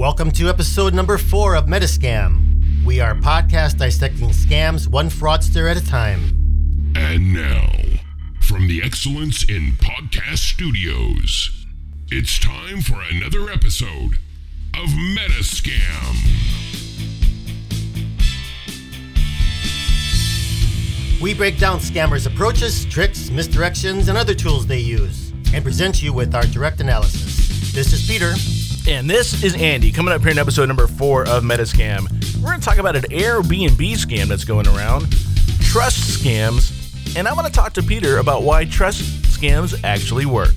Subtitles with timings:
[0.00, 2.86] Welcome to episode number four of Metascam.
[2.86, 6.92] We are podcast dissecting scams one fraudster at a time.
[6.96, 7.70] And now,
[8.40, 11.66] from the Excellence in Podcast Studios,
[12.10, 14.14] it's time for another episode
[14.72, 16.16] of Metascam.
[21.20, 26.14] We break down scammers' approaches, tricks, misdirections, and other tools they use, and present you
[26.14, 27.74] with our direct analysis.
[27.74, 28.32] This is Peter.
[28.90, 32.10] And this is Andy coming up here in episode number four of Metascam.
[32.42, 35.02] We're going to talk about an Airbnb scam that's going around,
[35.60, 40.56] trust scams, and I'm going to talk to Peter about why trust scams actually work.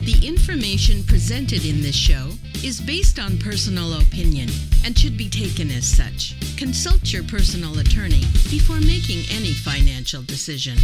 [0.00, 2.30] The information presented in this show
[2.64, 4.48] is based on personal opinion
[4.86, 6.34] and should be taken as such.
[6.56, 10.78] Consult your personal attorney before making any financial decision.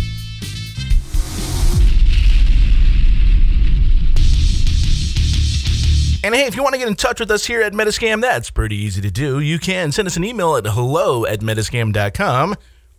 [6.22, 8.50] And hey, if you want to get in touch with us here at Metascam, that's
[8.50, 9.40] pretty easy to do.
[9.40, 12.56] You can send us an email at hello at metascam.com,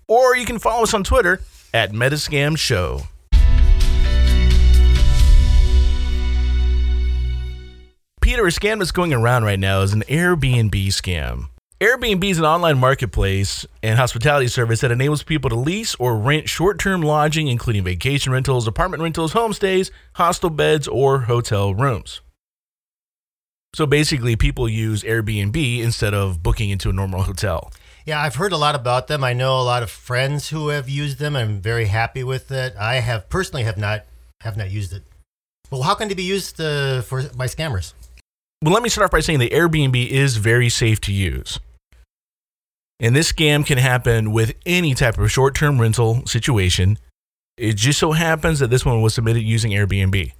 [0.07, 1.39] or you can follow us on Twitter
[1.71, 3.01] at Metascam Show.
[8.21, 11.49] Peter, a scam that's going around right now is an Airbnb scam.
[11.79, 16.47] Airbnb is an online marketplace and hospitality service that enables people to lease or rent
[16.49, 22.21] short term lodging, including vacation rentals, apartment rentals, homestays, hostel beds, or hotel rooms.
[23.73, 27.71] So basically, people use Airbnb instead of booking into a normal hotel.
[28.05, 29.23] Yeah, I've heard a lot about them.
[29.23, 31.35] I know a lot of friends who have used them.
[31.35, 32.75] I'm very happy with it.
[32.77, 34.05] I have personally have not
[34.41, 35.03] have not used it.
[35.69, 37.93] Well, how can it be used uh, for by scammers?
[38.61, 41.59] Well, let me start off by saying that Airbnb is very safe to use.
[42.99, 46.97] And this scam can happen with any type of short term rental situation.
[47.57, 50.33] It just so happens that this one was submitted using Airbnb.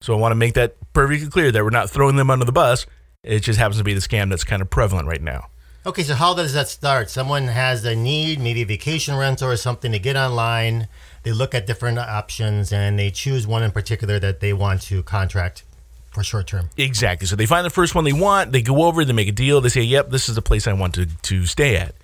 [0.00, 2.52] So I want to make that perfectly clear that we're not throwing them under the
[2.52, 2.86] bus.
[3.22, 5.48] It just happens to be the scam that's kind of prevalent right now.
[5.84, 7.10] Okay, so how does that start?
[7.10, 10.88] Someone has a need, maybe a vacation rental or something to get online.
[11.22, 15.02] They look at different options and they choose one in particular that they want to
[15.02, 15.64] contract
[16.10, 16.70] for short term.
[16.76, 17.26] Exactly.
[17.26, 19.60] So they find the first one they want, they go over, they make a deal,
[19.60, 21.94] they say, Yep, this is the place I want to, to stay at.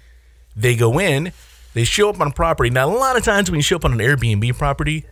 [0.54, 1.32] They go in,
[1.75, 2.70] they show up on a property.
[2.70, 5.06] Now, a lot of times when you show up on an Airbnb property,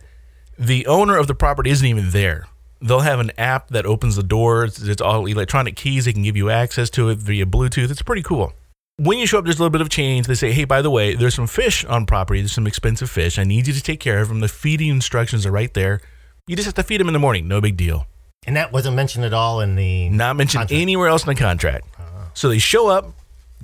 [0.57, 2.47] the owner of the property isn't even there
[2.81, 4.87] they'll have an app that opens the doors.
[4.87, 6.05] It's, all electronic keys.
[6.05, 7.91] They can give you access to it via Bluetooth.
[7.91, 8.53] It's pretty cool.
[8.97, 10.27] When you show up, there's a little bit of change.
[10.27, 12.41] They say, hey, by the way, there's some fish on property.
[12.41, 13.39] There's some expensive fish.
[13.39, 14.41] I need you to take care of them.
[14.41, 16.01] The feeding instructions are right there.
[16.47, 17.47] You just have to feed them in the morning.
[17.47, 18.07] No big deal.
[18.45, 20.09] And that wasn't mentioned at all in the.
[20.09, 20.81] Not mentioned contract.
[20.81, 21.87] anywhere else in the contract.
[21.97, 22.25] Uh-huh.
[22.33, 23.13] So they show up,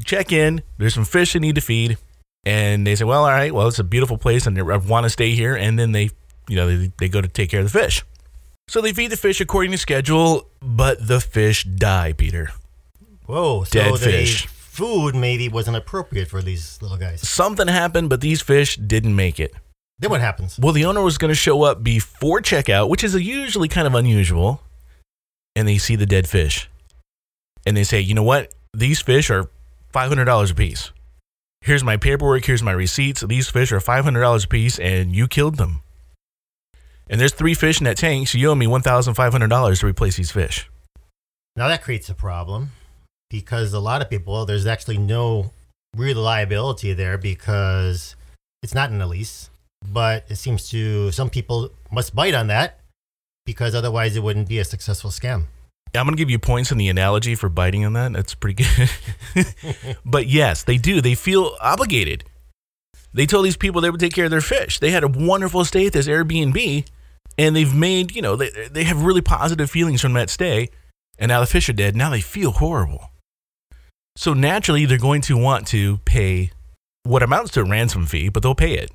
[0.05, 0.61] check in.
[0.77, 1.97] There's some fish they need to feed.
[2.45, 5.09] And they say, well, all right, well, it's a beautiful place and I want to
[5.09, 5.55] stay here.
[5.55, 6.11] And then they,
[6.47, 8.03] you know, they, they go to take care of the fish.
[8.69, 12.49] So they feed the fish according to schedule, but the fish die, Peter.
[13.25, 14.45] Whoa, so Dead the fish.
[14.47, 17.27] food maybe wasn't appropriate for these little guys.
[17.27, 19.53] Something happened, but these fish didn't make it.
[19.99, 20.59] Then what happens?
[20.59, 23.95] Well, the owner was going to show up before checkout, which is usually kind of
[23.95, 24.61] unusual,
[25.55, 26.69] and they see the dead fish.
[27.65, 28.53] And they say, you know what?
[28.73, 29.49] These fish are
[29.93, 30.91] $500 a piece.
[31.61, 33.21] Here's my paperwork, here's my receipts.
[33.21, 35.81] These fish are $500 a piece, and you killed them.
[37.09, 40.31] And there's three fish in that tank, so you owe me $1,500 to replace these
[40.31, 40.69] fish.
[41.55, 42.71] Now that creates a problem
[43.29, 45.51] because a lot of people, there's actually no
[45.95, 48.15] real liability there because
[48.61, 49.49] it's not in the lease.
[49.85, 52.79] But it seems to some people must bite on that
[53.45, 55.45] because otherwise it wouldn't be a successful scam.
[55.93, 58.13] I'm going to give you points in the analogy for biting on that.
[58.13, 59.47] That's pretty good.
[60.05, 60.99] but yes, they do.
[60.99, 62.23] They feel obligated.
[63.13, 64.79] They told these people they would take care of their fish.
[64.79, 66.85] They had a wonderful stay at this Airbnb,
[67.37, 70.69] and they've made, you know, they, they have really positive feelings from that stay.
[71.19, 71.95] And now the fish are dead.
[71.95, 73.09] Now they feel horrible.
[74.15, 76.51] So naturally, they're going to want to pay
[77.03, 78.91] what amounts to a ransom fee, but they'll pay it.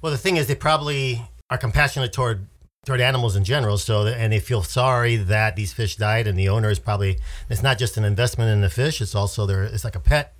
[0.00, 2.46] Well, the thing is, they probably are compassionate toward
[2.84, 3.78] toward animals in general.
[3.78, 7.62] So, and they feel sorry that these fish died, and the owner is probably it's
[7.62, 10.34] not just an investment in the fish; it's also their it's like a pet.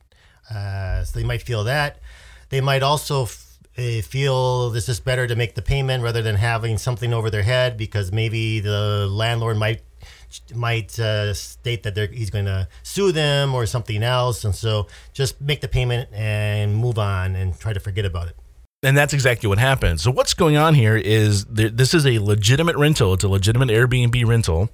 [0.50, 2.00] Uh, so they might feel that.
[2.48, 3.28] They might also
[3.78, 7.42] uh, feel this is better to make the payment rather than having something over their
[7.42, 9.82] head because maybe the landlord might
[10.54, 15.40] might uh, state that he's going to sue them or something else, and so just
[15.40, 18.36] make the payment and move on and try to forget about it.
[18.82, 20.00] And that's exactly what happened.
[20.00, 23.14] So what's going on here is th- this is a legitimate rental.
[23.14, 24.70] It's a legitimate Airbnb rental.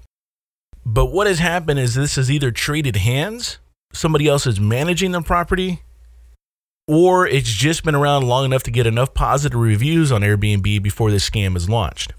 [0.87, 3.59] But what has happened is this is either traded hands,
[3.93, 5.83] somebody else is managing the property,
[6.89, 11.13] or it's just been around long enough to get enough positive reviews on Airbnb before
[11.13, 12.13] this scam is launched.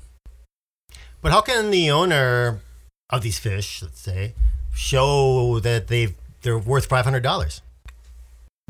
[1.22, 2.62] But how can the owner
[3.10, 4.34] of these fish, let's say,
[4.74, 7.62] show that they've they're worth five hundred dollars.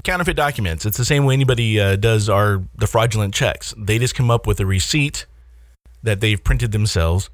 [0.03, 0.85] Counterfeit documents.
[0.85, 3.73] It's the same way anybody uh, does our the fraudulent checks.
[3.77, 5.25] They just come up with a receipt
[6.01, 7.29] that they've printed themselves.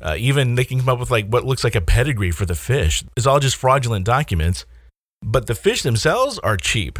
[0.00, 2.54] Uh, even they can come up with like what looks like a pedigree for the
[2.54, 3.04] fish.
[3.16, 4.64] It's all just fraudulent documents,
[5.22, 6.98] but the fish themselves are cheap.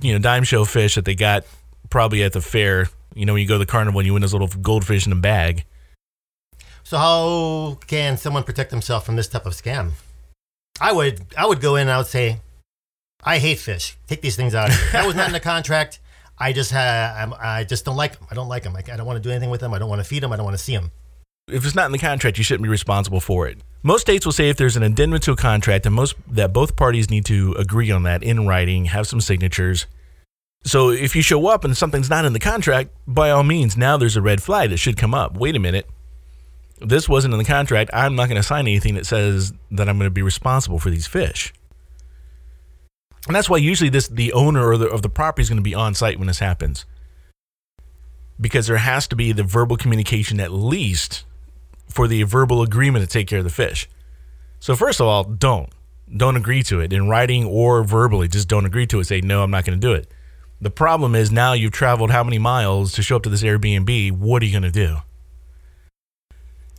[0.00, 1.44] You know, dime show fish that they got
[1.90, 2.88] probably at the fair.
[3.14, 5.12] You know, when you go to the carnival and you win those little goldfish in
[5.12, 5.64] a bag.
[6.84, 9.90] So how can someone protect themselves from this type of scam?
[10.80, 12.40] I would I would go in and I would say,
[13.22, 13.96] I hate fish.
[14.06, 14.70] Take these things out.
[14.70, 14.88] Of here.
[14.92, 16.00] That was not in the contract.
[16.38, 18.26] I just ha- I just don't like them.
[18.30, 18.76] I don't like them.
[18.76, 19.74] I, I don't want to do anything with them.
[19.74, 20.32] I don't want to feed them.
[20.32, 20.92] I don't want to see them.
[21.50, 23.58] If it's not in the contract, you shouldn't be responsible for it.
[23.82, 26.76] Most states will say if there's an addendum to a contract, and most that both
[26.76, 29.86] parties need to agree on that in writing, have some signatures.
[30.64, 33.96] So if you show up and something's not in the contract, by all means, now
[33.96, 35.36] there's a red flag that should come up.
[35.36, 35.88] Wait a minute.
[36.80, 37.90] This wasn't in the contract.
[37.92, 40.90] I'm not going to sign anything that says that I'm going to be responsible for
[40.90, 41.52] these fish.
[43.26, 45.74] And that's why usually this the owner the, of the property is going to be
[45.74, 46.84] on site when this happens.
[48.40, 51.24] Because there has to be the verbal communication at least
[51.88, 53.88] for the verbal agreement to take care of the fish.
[54.60, 55.70] So first of all, don't
[56.16, 58.28] don't agree to it in writing or verbally.
[58.28, 59.04] Just don't agree to it.
[59.04, 60.10] Say no, I'm not going to do it.
[60.60, 64.12] The problem is now you've traveled how many miles to show up to this Airbnb?
[64.12, 64.96] What are you going to do?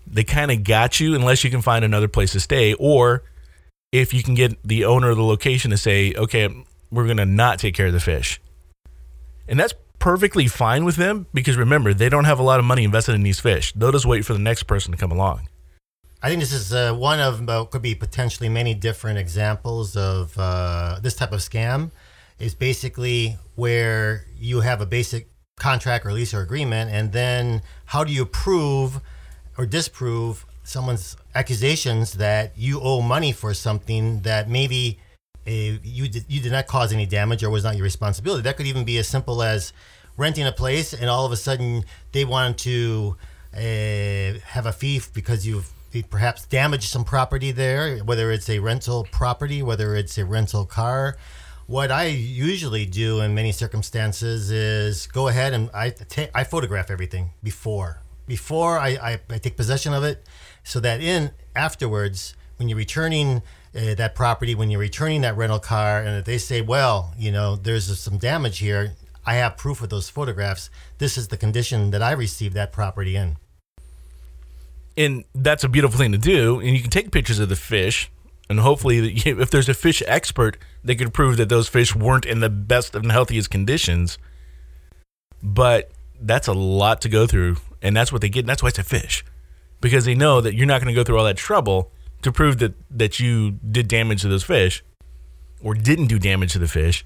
[0.05, 3.23] They kind of got you unless you can find another place to stay or
[3.91, 6.49] if you can get the owner of the location to say, "Okay,
[6.91, 8.41] we're going to not take care of the fish."
[9.47, 12.83] And that's perfectly fine with them because remember, they don't have a lot of money
[12.83, 13.73] invested in these fish.
[13.73, 15.47] They'll just wait for the next person to come along.
[16.21, 20.37] I think this is uh, one of uh, could be potentially many different examples of
[20.37, 21.91] uh, this type of scam.
[22.39, 28.05] Is basically where you have a basic contract or lease or agreement, and then how
[28.05, 29.01] do you prove
[29.57, 34.99] or disprove someone's accusations that you owe money for something that maybe
[35.47, 35.51] uh,
[35.83, 38.43] you did, you did not cause any damage or was not your responsibility.
[38.43, 39.73] That could even be as simple as
[40.17, 43.17] renting a place and all of a sudden they wanted to
[43.53, 45.71] uh, have a fee because you've
[46.09, 51.17] perhaps damaged some property there, whether it's a rental property, whether it's a rental car.
[51.65, 56.89] What I usually do in many circumstances is go ahead and I ta- I photograph
[56.89, 60.23] everything before before I, I, I take possession of it,
[60.63, 63.41] so that in afterwards when you're returning
[63.75, 67.31] uh, that property, when you're returning that rental car, and if they say, well, you
[67.31, 68.95] know, there's some damage here,
[69.25, 70.69] I have proof of those photographs.
[70.97, 73.37] This is the condition that I received that property in.
[74.97, 76.59] And that's a beautiful thing to do.
[76.59, 78.11] And you can take pictures of the fish,
[78.49, 82.39] and hopefully, if there's a fish expert, they could prove that those fish weren't in
[82.39, 84.17] the best and healthiest conditions.
[85.43, 88.41] But that's a lot to go through, and that's what they get.
[88.41, 89.23] And that's why it's a fish,
[89.79, 92.59] because they know that you're not going to go through all that trouble to prove
[92.59, 94.83] that that you did damage to those fish,
[95.61, 97.05] or didn't do damage to the fish.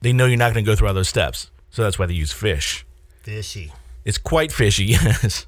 [0.00, 2.14] They know you're not going to go through all those steps, so that's why they
[2.14, 2.84] use fish.
[3.22, 3.72] Fishy.
[4.04, 5.46] It's quite fishy, yes.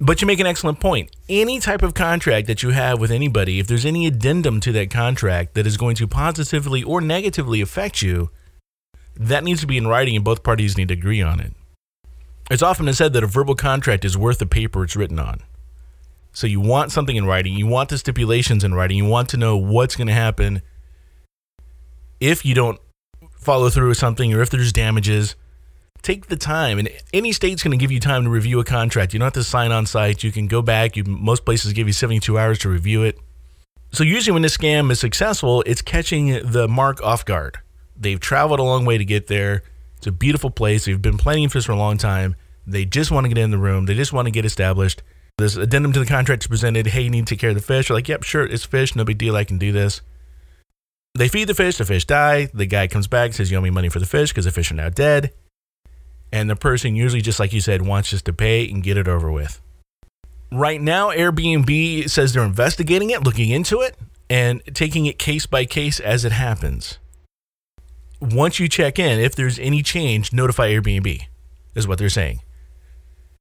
[0.00, 1.14] But you make an excellent point.
[1.28, 4.90] Any type of contract that you have with anybody, if there's any addendum to that
[4.90, 8.30] contract that is going to positively or negatively affect you,
[9.14, 11.52] that needs to be in writing and both parties need to agree on it.
[12.50, 15.42] It's often said that a verbal contract is worth the paper it's written on.
[16.32, 19.36] So you want something in writing, you want the stipulations in writing, you want to
[19.36, 20.62] know what's going to happen
[22.20, 22.80] if you don't
[23.32, 25.36] follow through with something or if there's damages.
[26.00, 29.12] Take the time and any state's going to give you time to review a contract.
[29.12, 30.96] You don't have to sign on site you can go back.
[30.96, 33.18] You, most places give you 72 hours to review it.
[33.92, 37.58] So usually when this scam is successful it's catching the mark off guard.
[37.94, 39.62] They've traveled a long way to get there.
[39.98, 40.86] It's a beautiful place.
[40.86, 42.36] They've been planning for this for a long time.
[42.66, 43.86] They just want to get in the room.
[43.86, 45.02] They just want to get established
[45.42, 46.86] this addendum to the contract is presented.
[46.86, 47.88] Hey you need to take care of the fish.
[47.88, 48.96] They're like yep sure it's fish.
[48.96, 49.36] No big deal.
[49.36, 50.00] I can do this.
[51.14, 51.76] They feed the fish.
[51.76, 52.46] The fish die.
[52.54, 54.70] The guy comes back says you owe me money for the fish because the fish
[54.70, 55.32] are now dead.
[56.32, 59.08] And the person usually just like you said wants just to pay and get it
[59.08, 59.60] over with.
[60.50, 63.96] Right now airbnb says they're investigating it looking into it
[64.30, 66.98] and taking it case by case as it happens.
[68.20, 71.22] Once you check in if there's any change notify airbnb
[71.74, 72.40] is what they're saying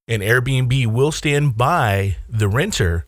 [0.07, 3.05] and airbnb will stand by the renter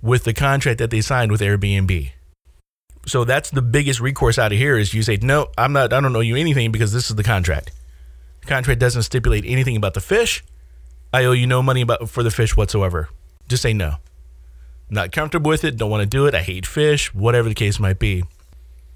[0.00, 2.10] with the contract that they signed with airbnb
[3.06, 6.00] so that's the biggest recourse out of here is you say no i'm not i
[6.00, 7.70] don't owe you anything because this is the contract
[8.42, 10.44] the contract doesn't stipulate anything about the fish.
[11.12, 13.08] I owe you no money about for the fish whatsoever.
[13.48, 13.96] Just say no.
[14.90, 17.78] Not comfortable with it, don't want to do it, I hate fish, whatever the case
[17.78, 18.24] might be.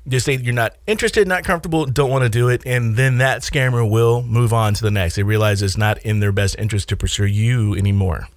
[0.08, 3.42] Just say you're not interested, not comfortable, don't want to do it, and then that
[3.42, 5.16] scammer will move on to the next.
[5.16, 8.28] They realize it's not in their best interest to pursue you anymore.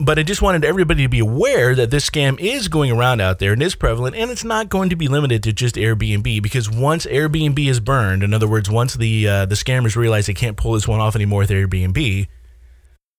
[0.00, 3.40] But I just wanted everybody to be aware that this scam is going around out
[3.40, 6.70] there and is prevalent, and it's not going to be limited to just Airbnb because
[6.70, 10.56] once Airbnb is burned, in other words, once the uh, the scammers realize they can't
[10.56, 12.28] pull this one off anymore with Airbnb,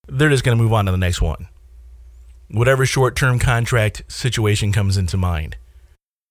[0.08, 1.50] they're just going to move on to the next one.
[2.50, 5.58] Whatever short term contract situation comes into mind.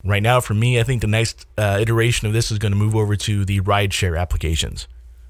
[0.05, 2.79] Right now, for me, I think the next uh, iteration of this is going to
[2.79, 4.87] move over to the rideshare applications,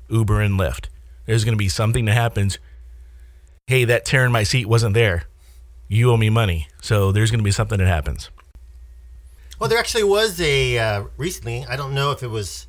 [0.08, 0.87] Uber and Lyft.
[1.25, 2.58] There's going to be something that happens
[3.68, 5.25] hey, that tear in my seat wasn't there.
[5.88, 6.68] You owe me money.
[6.80, 8.30] So there's going to be something that happens.
[9.58, 11.66] Well, there actually was a uh, recently.
[11.68, 12.66] I don't know if it was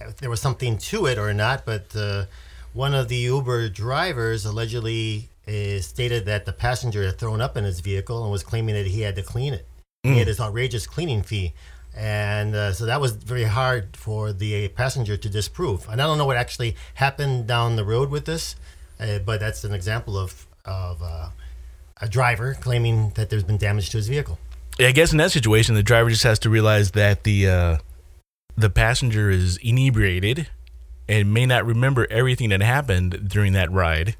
[0.00, 2.26] if there was something to it or not, but uh,
[2.74, 7.64] one of the Uber drivers allegedly uh, stated that the passenger had thrown up in
[7.64, 9.66] his vehicle and was claiming that he had to clean it.
[10.12, 11.52] He had this outrageous cleaning fee.
[11.96, 15.88] And uh, so that was very hard for the passenger to disprove.
[15.88, 18.54] And I don't know what actually happened down the road with this,
[19.00, 21.30] uh, but that's an example of, of uh,
[22.00, 24.38] a driver claiming that there's been damage to his vehicle.
[24.78, 27.76] I guess in that situation, the driver just has to realize that the uh,
[28.58, 30.48] the passenger is inebriated
[31.08, 34.16] and may not remember everything that happened during that ride,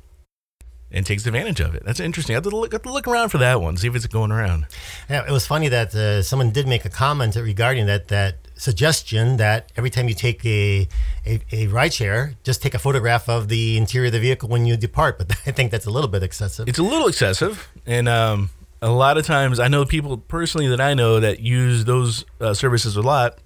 [0.91, 1.85] and takes advantage of it.
[1.85, 2.35] That's interesting.
[2.35, 4.31] I have to look, have to look around for that one, see if it's going
[4.31, 4.67] around.
[5.11, 9.37] Yeah, it was funny that uh, someone did make a comment regarding that that suggestion
[9.37, 10.89] that every time you take a,
[11.27, 14.65] a a ride share, just take a photograph of the interior of the vehicle when
[14.67, 15.19] you depart.
[15.19, 16.69] But I think that's a little bit excessive.
[16.69, 18.51] It's a little excessive, and um,
[18.81, 22.55] a lot of times I know people personally that I know that use those uh,
[22.55, 23.39] services a lot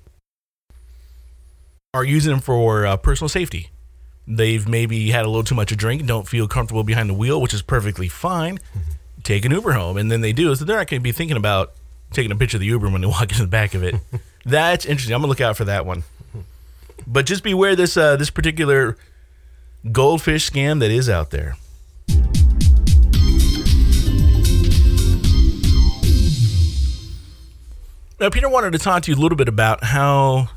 [1.94, 3.70] are using them for uh, personal safety.
[4.32, 7.40] They've maybe had a little too much to drink, don't feel comfortable behind the wheel,
[7.40, 8.60] which is perfectly fine.
[9.24, 10.54] Take an Uber home, and then they do.
[10.54, 11.72] So they're not going to be thinking about
[12.12, 13.96] taking a picture of the Uber when they walk into the back of it.
[14.44, 15.14] That's interesting.
[15.14, 16.04] I'm gonna look out for that one.
[17.06, 18.96] But just beware this uh, this particular
[19.90, 21.56] goldfish scam that is out there.
[28.18, 30.50] Now, Peter wanted to talk to you a little bit about how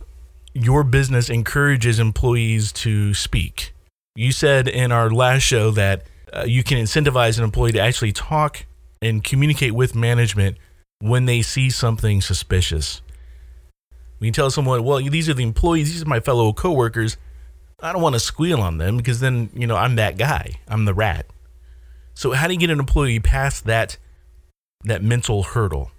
[0.54, 3.74] your business encourages employees to speak.
[4.16, 8.12] You said in our last show that uh, you can incentivize an employee to actually
[8.12, 8.66] talk
[9.02, 10.58] and communicate with management
[11.00, 13.02] when they see something suspicious.
[14.20, 17.18] We can tell someone, well, these are the employees, these are my fellow coworkers.
[17.82, 20.52] I don't want to squeal on them because then, you know, I'm that guy.
[20.68, 21.26] I'm the rat.
[22.14, 23.98] So how do you get an employee past that
[24.86, 25.92] that mental hurdle?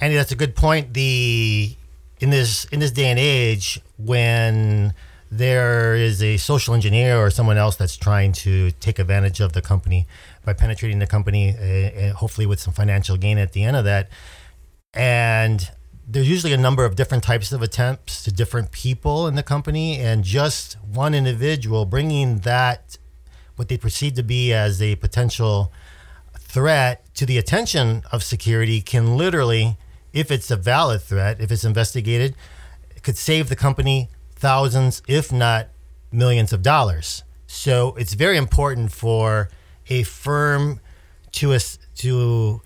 [0.00, 0.94] Andy, that's a good point.
[0.94, 1.76] The
[2.20, 4.94] in this in this day and age, when
[5.30, 9.60] there is a social engineer or someone else that's trying to take advantage of the
[9.60, 10.06] company
[10.44, 14.08] by penetrating the company, uh, hopefully with some financial gain at the end of that,
[14.94, 15.70] and
[16.10, 19.98] there's usually a number of different types of attempts to different people in the company,
[19.98, 22.96] and just one individual bringing that
[23.56, 25.70] what they perceive to be as a potential
[26.38, 29.76] threat to the attention of security can literally,
[30.12, 32.34] if it's a valid threat, if it's investigated,
[32.94, 35.68] it could save the company thousands, if not
[36.12, 37.22] millions of dollars.
[37.46, 39.48] So it's very important for
[39.88, 40.80] a firm
[41.32, 41.58] to
[41.96, 42.62] to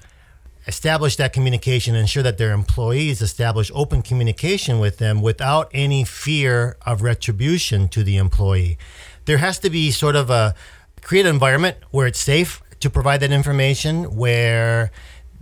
[0.66, 6.76] establish that communication, ensure that their employees establish open communication with them without any fear
[6.86, 8.78] of retribution to the employee.
[9.24, 10.54] There has to be sort of a
[11.00, 14.90] create an environment where it's safe to provide that information, where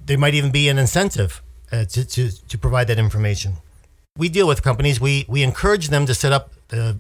[0.07, 3.55] there might even be an incentive uh, to, to, to provide that information.
[4.17, 6.99] We deal with companies, we, we encourage them to set up the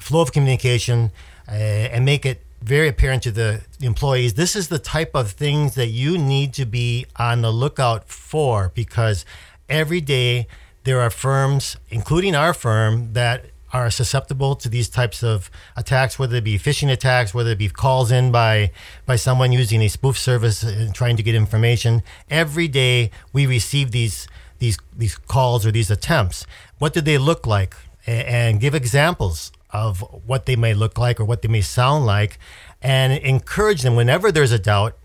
[0.00, 1.10] flow of communication
[1.48, 5.74] uh, and make it very apparent to the employees this is the type of things
[5.76, 9.24] that you need to be on the lookout for because
[9.68, 10.46] every day
[10.84, 16.36] there are firms including our firm that are susceptible to these types of attacks whether
[16.36, 18.70] it be phishing attacks whether it be calls in by
[19.06, 22.02] by someone using a spoof service and trying to get information.
[22.28, 24.26] Every day we receive these
[24.58, 26.46] these these calls or these attempts.
[26.78, 27.76] What do they look like?
[28.06, 32.38] And give examples of what they may look like or what they may sound like
[32.82, 34.96] and encourage them whenever there's a doubt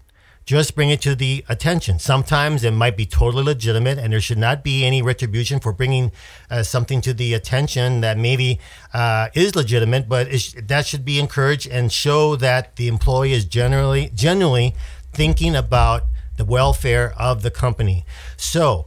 [0.46, 1.98] just bring it to the attention.
[1.98, 6.12] Sometimes it might be totally legitimate and there should not be any retribution for bringing
[6.52, 8.60] uh, something to the attention that maybe
[8.94, 13.46] uh, is legitimate but sh- that should be encouraged and show that the employee is
[13.46, 14.76] generally genuinely
[15.14, 16.04] thinking about
[16.38, 18.06] the welfare of the company.
[18.38, 18.86] So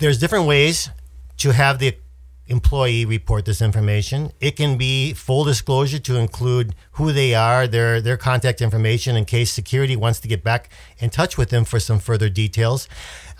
[0.00, 0.90] there's different ways
[1.38, 1.96] to have the
[2.48, 4.32] employee report this information.
[4.40, 9.24] It can be full disclosure to include who they are, their their contact information in
[9.24, 12.88] case security wants to get back in touch with them for some further details.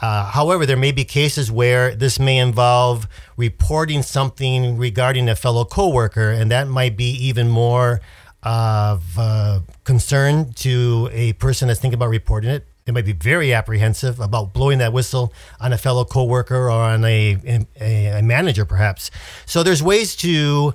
[0.02, 5.64] Uh, however, there may be cases where this may involve reporting something regarding a fellow
[5.64, 8.00] coworker, and that might be even more
[8.42, 13.52] of uh, concern to a person that's thinking about reporting it they might be very
[13.52, 18.64] apprehensive about blowing that whistle on a fellow coworker or on a, a, a manager,
[18.64, 19.10] perhaps.
[19.44, 20.72] So there's ways to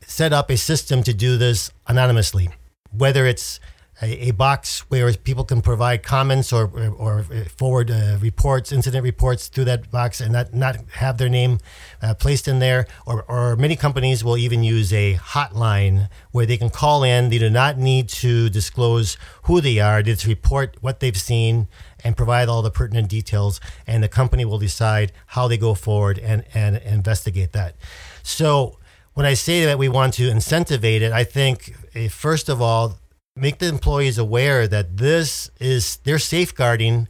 [0.00, 2.48] set up a system to do this anonymously,
[2.90, 3.60] whether it's
[4.02, 6.66] a, a box where people can provide comments or,
[6.98, 7.22] or,
[7.56, 11.58] forward uh, reports, incident reports through that box and not, not have their name
[12.02, 12.86] uh, placed in there.
[13.06, 17.30] Or, or many companies will even use a hotline where they can call in.
[17.30, 21.68] They do not need to disclose who they are, they just report what they've seen
[22.04, 23.60] and provide all the pertinent details.
[23.86, 27.76] And the company will decide how they go forward and, and investigate that.
[28.24, 28.78] So,
[29.14, 32.98] when I say that we want to incentivate it, I think eh, first of all,
[33.36, 37.08] make the employees aware that this is they're safeguarding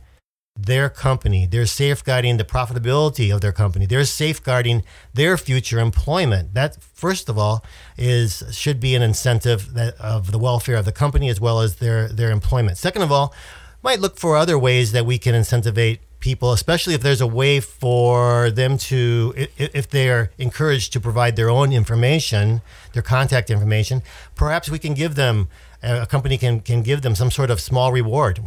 [0.54, 1.46] their company.
[1.46, 3.86] They're safeguarding the profitability of their company.
[3.86, 6.54] They're safeguarding their future employment.
[6.54, 7.64] That first of all
[7.96, 11.76] is should be an incentive that, of the welfare of the company as well as
[11.76, 12.76] their their employment.
[12.78, 13.34] Second of all,
[13.82, 17.58] might look for other ways that we can incentivize people, especially if there's a way
[17.58, 22.62] for them to, if they're encouraged to provide their own information,
[22.92, 24.02] their contact information,
[24.36, 25.48] perhaps we can give them
[25.82, 28.40] a company can can give them some sort of small reward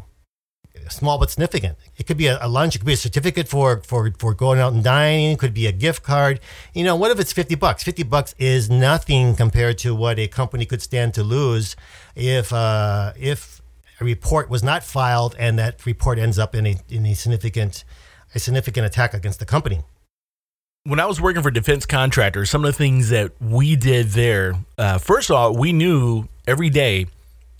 [0.90, 1.78] small but significant.
[1.98, 4.60] It could be a, a, lunch, it could be a certificate for, for, for going
[4.60, 6.40] out and dining, it could be a gift card.
[6.74, 7.84] You know, what if it's 50 bucks?
[7.84, 11.76] 50 bucks is nothing compared to what a company could stand to lose
[12.16, 13.62] if uh, if
[14.00, 17.84] a report was not filed and that report ends up in a in a significant
[18.34, 19.82] a significant attack against the company.
[20.84, 24.54] When I was working for defense contractors, some of the things that we did there,
[24.78, 27.08] uh, first of all, we knew every day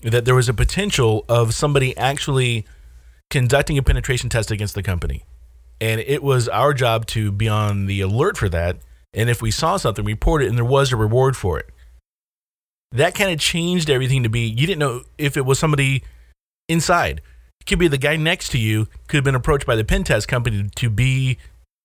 [0.02, 2.66] that there was a potential of somebody actually
[3.30, 5.24] conducting a penetration test against the company.
[5.80, 8.78] And it was our job to be on the alert for that.
[9.12, 11.70] And if we saw something, report it, and there was a reward for it.
[12.92, 16.02] That kind of changed everything to be you didn't know if it was somebody
[16.68, 17.20] inside.
[17.60, 20.04] It could be the guy next to you, could have been approached by the pen
[20.04, 21.38] test company to be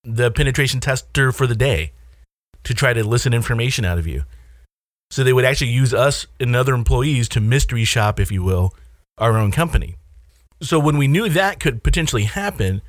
[0.04, 1.92] the penetration tester for the day
[2.64, 4.24] to try to elicit information out of you.
[5.12, 8.74] So they would actually use us and other employees to mystery shop, if you will,
[9.18, 9.98] our own company.
[10.62, 12.82] So when we knew that could potentially happen,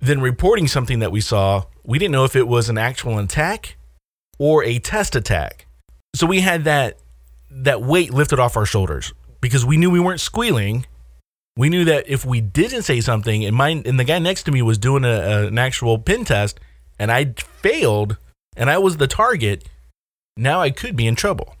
[0.00, 3.76] then reporting something that we saw, we didn't know if it was an actual attack
[4.38, 5.66] or a test attack.
[6.14, 6.98] So we had that
[7.50, 10.84] that weight lifted off our shoulders because we knew we weren't squealing.
[11.56, 14.52] We knew that if we didn't say something, and mine and the guy next to
[14.52, 16.60] me was doing a, a, an actual pen test,
[16.98, 18.18] and I failed,
[18.56, 19.66] and I was the target,
[20.38, 21.54] now I could be in trouble.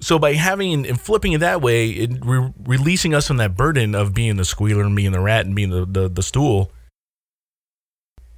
[0.00, 3.94] So by having and flipping it that way, it re- releasing us from that burden
[3.94, 6.70] of being the squealer and being the rat and being the, the, the stool,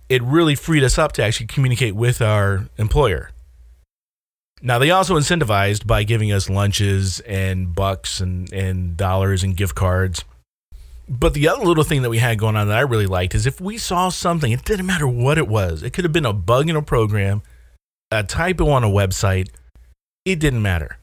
[0.09, 3.31] it really freed us up to actually communicate with our employer.
[4.63, 9.75] Now they also incentivized by giving us lunches and bucks and, and dollars and gift
[9.75, 10.25] cards.
[11.09, 13.47] But the other little thing that we had going on that I really liked is
[13.47, 15.83] if we saw something, it didn't matter what it was.
[15.83, 17.43] It could have been a bug in a program,
[18.11, 19.49] a typo on a website,
[20.25, 20.99] it didn't matter.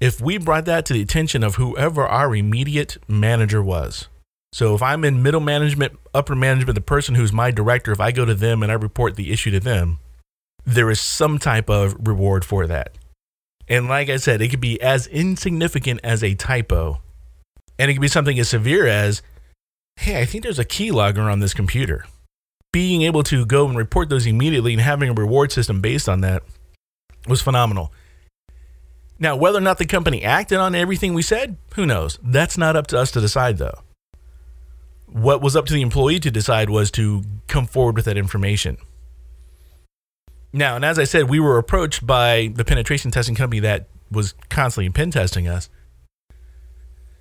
[0.00, 4.08] If we brought that to the attention of whoever our immediate manager was.
[4.52, 8.12] So if I'm in middle management, upper management, the person who's my director, if I
[8.12, 9.98] go to them and I report the issue to them,
[10.64, 12.96] there is some type of reward for that.
[13.68, 17.00] And like I said, it could be as insignificant as a typo,
[17.78, 19.22] and it could be something as severe as,
[19.96, 22.04] hey, I think there's a keylogger on this computer.
[22.72, 26.20] Being able to go and report those immediately and having a reward system based on
[26.20, 26.42] that
[27.26, 27.92] was phenomenal.
[29.18, 32.18] Now, whether or not the company acted on everything we said, who knows?
[32.22, 33.80] That's not up to us to decide, though.
[35.06, 38.76] What was up to the employee to decide was to come forward with that information.
[40.52, 44.34] Now, and as I said, we were approached by the penetration testing company that was
[44.50, 45.68] constantly pen testing us.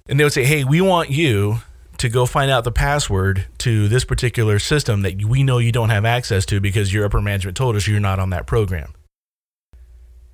[0.07, 1.57] And they would say, hey, we want you
[1.97, 5.89] to go find out the password to this particular system that we know you don't
[5.89, 8.93] have access to because your upper management told us you're not on that program.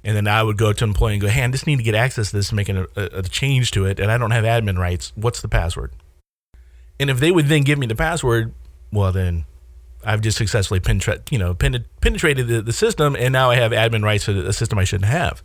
[0.03, 1.83] And then I would go to an employee and go, hey, I just need to
[1.83, 4.45] get access to this, making a, a, a change to it, and I don't have
[4.45, 5.11] admin rights.
[5.15, 5.91] What's the password?
[6.99, 8.53] And if they would then give me the password,
[8.91, 9.45] well, then
[10.03, 14.03] I've just successfully penetra- you know, penetrated the, the system, and now I have admin
[14.03, 15.43] rights to a system I shouldn't have.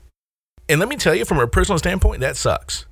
[0.68, 2.86] And let me tell you, from a personal standpoint, that sucks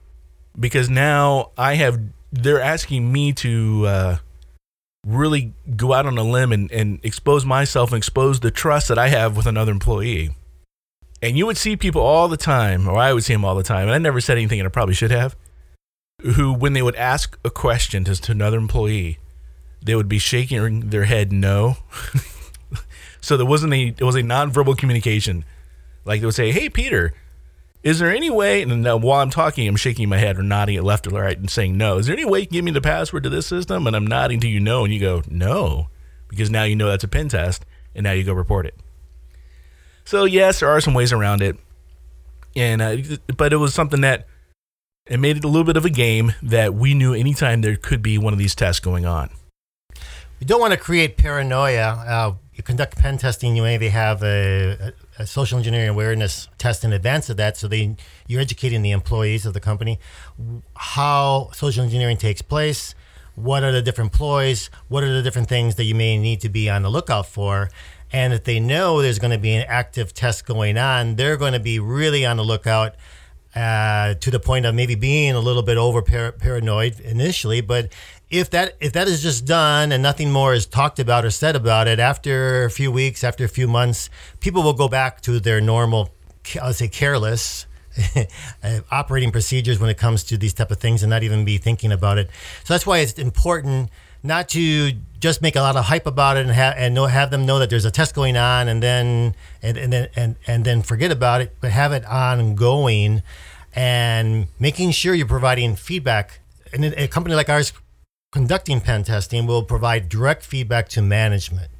[0.58, 4.16] because now I have they're asking me to uh,
[5.06, 8.98] really go out on a limb and, and expose myself and expose the trust that
[8.98, 10.30] I have with another employee.
[11.22, 13.62] And you would see people all the time, or I would see them all the
[13.62, 15.36] time, and I never said anything, and I probably should have,
[16.20, 19.18] who, when they would ask a question to, to another employee,
[19.80, 21.76] they would be shaking their head no.
[23.20, 25.44] so there wasn't a it was a nonverbal communication.
[26.04, 27.14] Like they would say, "Hey, Peter,
[27.82, 30.76] Is there any way, and now while I'm talking, I'm shaking my head or nodding
[30.76, 31.98] it left or right and saying no.
[31.98, 33.86] Is there any way you can give me the password to this system?
[33.88, 35.88] And I'm nodding to you no, and you go no,
[36.28, 38.76] because now you know that's a pen test, and now you go report it.
[40.04, 41.56] So yes, there are some ways around it,
[42.56, 42.96] and uh,
[43.36, 44.26] but it was something that
[45.06, 48.02] it made it a little bit of a game that we knew anytime there could
[48.02, 49.30] be one of these tests going on.
[50.40, 52.04] We don't want to create paranoia.
[52.06, 56.84] Uh, you conduct pen testing, you maybe have a, a, a, social engineering awareness test
[56.84, 59.98] in advance of that, so they you're educating the employees of the company
[60.74, 62.94] how social engineering takes place.
[63.34, 64.68] What are the different ploys?
[64.88, 67.70] What are the different things that you may need to be on the lookout for?
[68.12, 71.54] And if they know there's going to be an active test going on, they're going
[71.54, 72.94] to be really on the lookout
[73.54, 77.60] uh, to the point of maybe being a little bit over par- paranoid initially.
[77.60, 77.92] But
[78.30, 81.56] if that if that is just done and nothing more is talked about or said
[81.56, 85.38] about it, after a few weeks, after a few months, people will go back to
[85.40, 86.10] their normal,
[86.60, 87.66] I'll say, careless.
[88.64, 91.58] Uh, operating procedures when it comes to these type of things and not even be
[91.58, 92.30] thinking about it
[92.64, 93.90] so that's why it's important
[94.22, 97.30] not to just make a lot of hype about it and have and know, have
[97.30, 100.64] them know that there's a test going on and then and, and then and, and
[100.64, 103.22] then forget about it but have it ongoing
[103.74, 106.40] and making sure you're providing feedback
[106.72, 107.72] and a company like ours
[108.32, 111.70] conducting pen testing will provide direct feedback to management.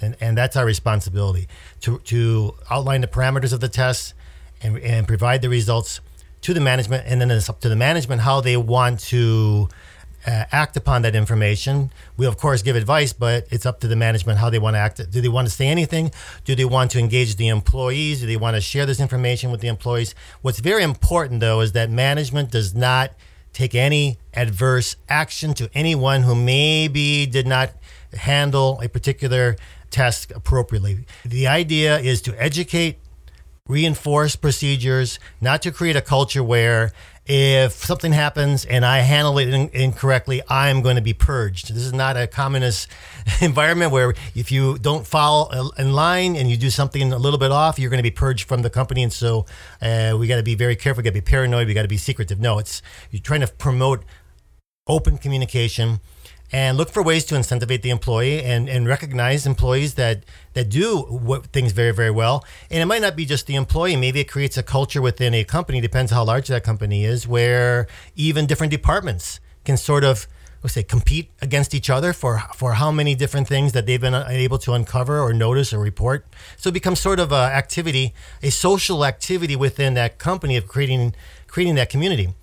[0.00, 1.46] And, and that's our responsibility
[1.82, 4.14] to, to outline the parameters of the test
[4.62, 6.00] and, and provide the results
[6.40, 7.04] to the management.
[7.06, 9.68] And then it's up to the management how they want to
[10.26, 11.90] uh, act upon that information.
[12.16, 14.78] We, of course, give advice, but it's up to the management how they want to
[14.78, 15.10] act.
[15.10, 16.12] Do they want to say anything?
[16.44, 18.20] Do they want to engage the employees?
[18.20, 20.14] Do they want to share this information with the employees?
[20.42, 23.12] What's very important, though, is that management does not–
[23.52, 27.70] take any adverse action to anyone who maybe did not
[28.12, 29.56] handle a particular
[29.90, 31.04] task appropriately.
[31.24, 32.98] The idea is to educate,
[33.70, 36.92] reinforce procedures, not to create a culture where
[37.26, 41.72] if something happens and I handle it in, incorrectly, I'm going to be purged.
[41.72, 42.88] This is not a communist
[43.40, 47.52] environment where if you don't follow in line and you do something a little bit
[47.52, 49.04] off, you're going to be purged from the company.
[49.04, 49.46] And so
[49.80, 51.02] uh, we got to be very careful.
[51.02, 51.68] We got to be paranoid.
[51.68, 52.40] We got to be secretive.
[52.40, 54.02] No, it's you're trying to promote
[54.88, 56.00] open communication
[56.52, 60.98] and look for ways to incentivize the employee and, and recognize employees that that do
[61.02, 62.44] what, things very very well.
[62.70, 63.96] And it might not be just the employee.
[63.96, 67.86] Maybe it creates a culture within a company depends how large that company is where
[68.16, 70.26] even different departments can sort of
[70.62, 74.14] let's say compete against each other for for how many different things that they've been
[74.14, 76.26] able to uncover or notice or report.
[76.56, 81.14] So it becomes sort of a activity a social activity within that company of creating
[81.46, 82.34] creating that community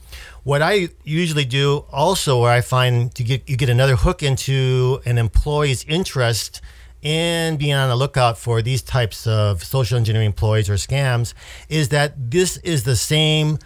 [0.47, 5.01] what I usually do also, where I find to get you get another hook into
[5.03, 6.61] an employee's interest
[7.01, 11.33] in being on the lookout for these types of social engineering employees or scams,
[11.67, 13.57] is that this is the same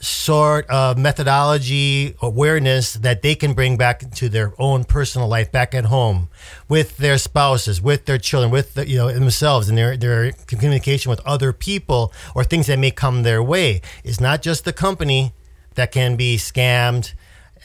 [0.00, 5.74] sort of methodology awareness that they can bring back into their own personal life back
[5.74, 6.30] at home
[6.66, 11.10] with their spouses with their children with the, you know themselves and their their communication
[11.10, 13.82] with other people or things that may come their way.
[14.02, 15.34] It's not just the company
[15.74, 17.12] that can be scammed.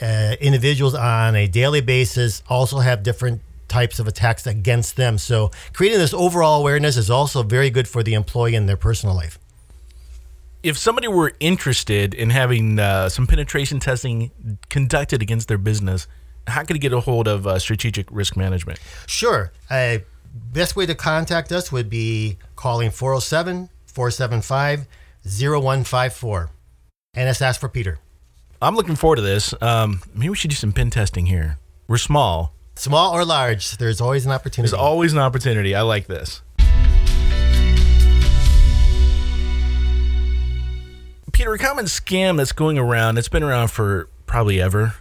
[0.02, 5.18] Uh, individuals on a daily basis also have different types of attacks against them.
[5.18, 9.16] So creating this overall awareness is also very good for the employee in their personal
[9.16, 9.40] life.
[10.64, 14.32] If somebody were interested in having uh, some penetration testing
[14.70, 16.08] conducted against their business,
[16.48, 18.80] how could they get a hold of uh, strategic risk management?
[19.06, 19.52] Sure.
[19.70, 20.00] Uh,
[20.34, 24.88] best way to contact us would be calling 407 475
[25.24, 26.52] 0154
[27.18, 27.98] and it's asked for Peter.
[28.62, 29.54] I'm looking forward to this.
[29.60, 31.58] Um, maybe we should do some pen testing here.
[31.88, 32.54] We're small.
[32.76, 34.70] Small or large, there's always an opportunity.
[34.70, 35.74] There's always an opportunity.
[35.74, 36.44] I like this.
[41.34, 44.96] Peter, a common scam that's going around, it's been around for probably ever,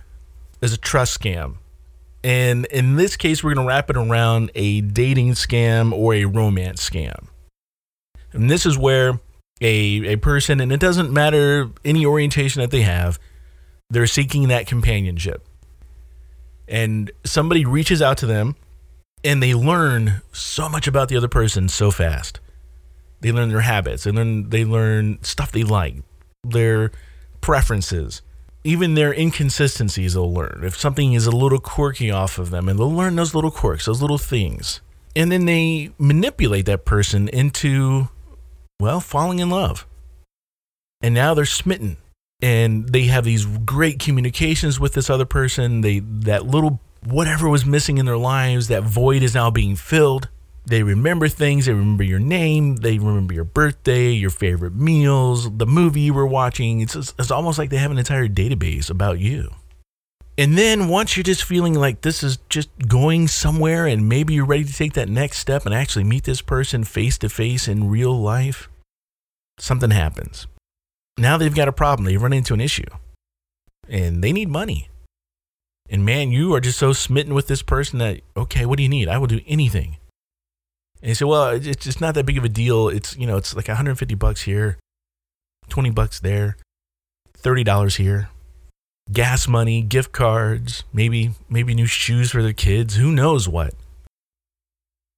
[0.63, 1.57] is a trust scam.
[2.25, 6.25] And in this case, we're going to wrap it around a dating scam or a
[6.25, 7.27] romance scam.
[8.33, 9.21] And this is where
[9.61, 13.19] a, a person, and it doesn't matter any orientation that they have,
[13.91, 15.47] they're seeking that companionship.
[16.69, 18.57] And somebody reaches out to them
[19.25, 22.41] and they learn so much about the other person so fast.
[23.21, 25.97] They learn their habits, and then they learn stuff they like,
[26.45, 26.93] their
[27.41, 28.23] preferences,
[28.63, 30.15] even their inconsistencies.
[30.15, 33.35] They'll learn if something is a little quirky off of them, and they'll learn those
[33.35, 34.81] little quirks, those little things,
[35.17, 38.09] and then they manipulate that person into
[38.81, 39.87] well, falling in love.
[41.01, 41.99] And now they're smitten
[42.43, 45.81] and they have these great communications with this other person.
[45.81, 50.29] They that little whatever was missing in their lives, that void is now being filled.
[50.67, 51.67] They remember things.
[51.67, 52.77] They remember your name.
[52.77, 56.81] They remember your birthday, your favorite meals, the movie you were watching.
[56.81, 59.55] It's, it's almost like they have an entire database about you.
[60.39, 64.45] And then once you're just feeling like this is just going somewhere and maybe you're
[64.45, 67.89] ready to take that next step and actually meet this person face to face in
[67.89, 68.69] real life,
[69.59, 70.47] something happens.
[71.17, 72.05] Now they've got a problem.
[72.05, 72.85] They run into an issue
[73.89, 74.91] and they need money.
[75.89, 78.89] And man, you are just so smitten with this person that, okay, what do you
[78.89, 79.09] need?
[79.09, 79.97] I will do anything.
[81.01, 82.89] And he said, well, it's just not that big of a deal.
[82.89, 84.77] It's, you know, it's like 150 bucks here,
[85.69, 86.57] 20 bucks there,
[87.39, 88.29] $30 here,
[89.13, 93.75] gas money, gift cards, maybe, maybe new shoes for their kids, who knows what.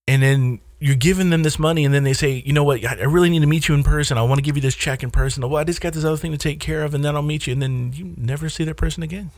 [0.07, 3.03] And then you're giving them this money and then they say, you know what, I
[3.05, 4.17] really need to meet you in person.
[4.17, 5.43] I want to give you this check in person.
[5.49, 7.47] Well, I just got this other thing to take care of and then I'll meet
[7.47, 7.53] you.
[7.53, 9.31] And then you never see that person again.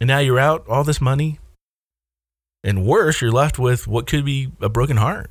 [0.00, 1.38] And now you're out all this money.
[2.62, 5.30] And worse, you're left with what could be a broken heart.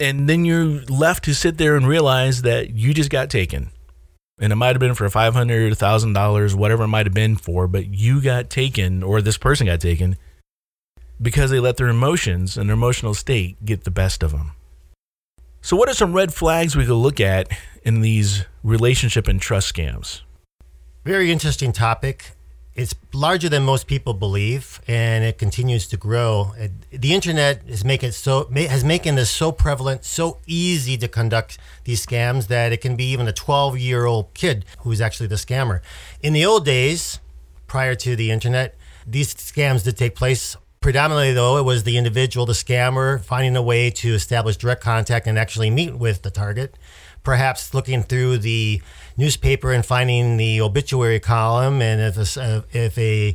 [0.00, 3.70] And then you're left to sit there and realize that you just got taken.
[4.38, 7.86] And it might have been for $500, $1,000, whatever it might have been for, but
[7.86, 10.16] you got taken or this person got taken
[11.20, 14.52] because they let their emotions and their emotional state get the best of them.
[15.62, 17.48] So, what are some red flags we could look at
[17.82, 20.20] in these relationship and trust scams?
[21.04, 22.35] Very interesting topic.
[22.76, 26.52] It's larger than most people believe, and it continues to grow.
[26.58, 31.56] It, the internet is making so has making this so prevalent, so easy to conduct
[31.84, 35.36] these scams that it can be even a 12 year old kid who's actually the
[35.36, 35.80] scammer.
[36.20, 37.18] In the old days,
[37.66, 40.54] prior to the internet, these scams did take place
[40.86, 45.26] Predominantly, though, it was the individual, the scammer, finding a way to establish direct contact
[45.26, 46.78] and actually meet with the target.
[47.24, 48.80] Perhaps looking through the
[49.16, 53.34] newspaper and finding the obituary column, and if a, uh, if a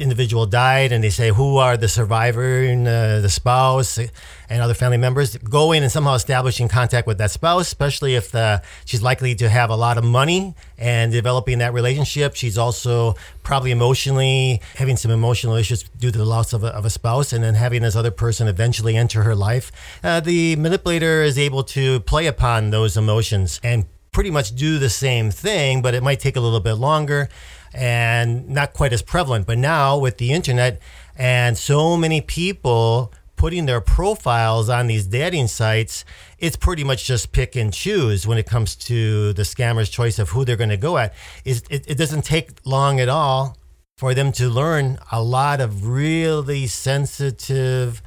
[0.00, 4.74] individual died, and they say who are the survivor and uh, the spouse and other
[4.74, 9.34] family members, going and somehow establishing contact with that spouse, especially if uh, she's likely
[9.34, 12.34] to have a lot of money and developing that relationship.
[12.34, 16.84] She's also probably emotionally having some emotional issues due to the loss of a, of
[16.84, 19.70] a spouse, and then having this other person eventually enter her life.
[20.02, 23.84] Uh, the manipulator is able to play upon those emotions and
[24.18, 27.28] pretty much do the same thing, but it might take a little bit longer
[27.72, 29.46] and not quite as prevalent.
[29.46, 30.82] But now with the internet
[31.14, 36.04] and so many people putting their profiles on these dating sites,
[36.36, 40.30] it's pretty much just pick and choose when it comes to the scammer's choice of
[40.30, 41.14] who they're going to go at.
[41.44, 43.56] It, it, it doesn't take long at all
[43.96, 48.02] for them to learn a lot of really sensitive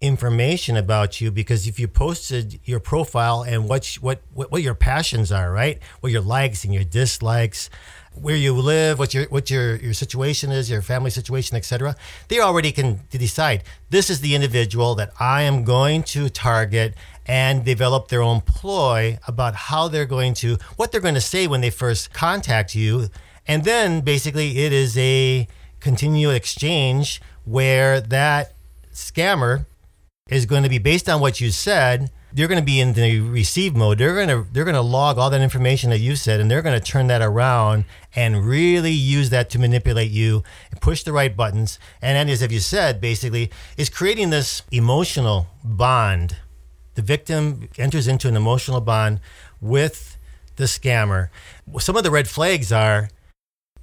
[0.00, 5.32] information about you because if you posted your profile and what what what your passions
[5.32, 5.80] are, right?
[6.00, 7.68] What your likes and your dislikes,
[8.14, 11.96] where you live, what your what your your situation is, your family situation, etc.
[12.28, 16.94] They already can decide this is the individual that I am going to target
[17.26, 21.46] and develop their own ploy about how they're going to what they're going to say
[21.48, 23.08] when they first contact you,
[23.48, 25.48] and then basically it is a
[25.80, 28.52] continual exchange where that
[28.92, 29.66] scammer
[30.28, 32.10] is going to be based on what you said.
[32.32, 33.98] They're going to be in the receive mode.
[33.98, 36.62] They're going to they're going to log all that information that you said, and they're
[36.62, 41.12] going to turn that around and really use that to manipulate you and push the
[41.12, 41.78] right buttons.
[42.02, 46.36] And as if you said, basically, is creating this emotional bond.
[46.96, 49.20] The victim enters into an emotional bond
[49.60, 50.18] with
[50.56, 51.28] the scammer.
[51.78, 53.08] Some of the red flags are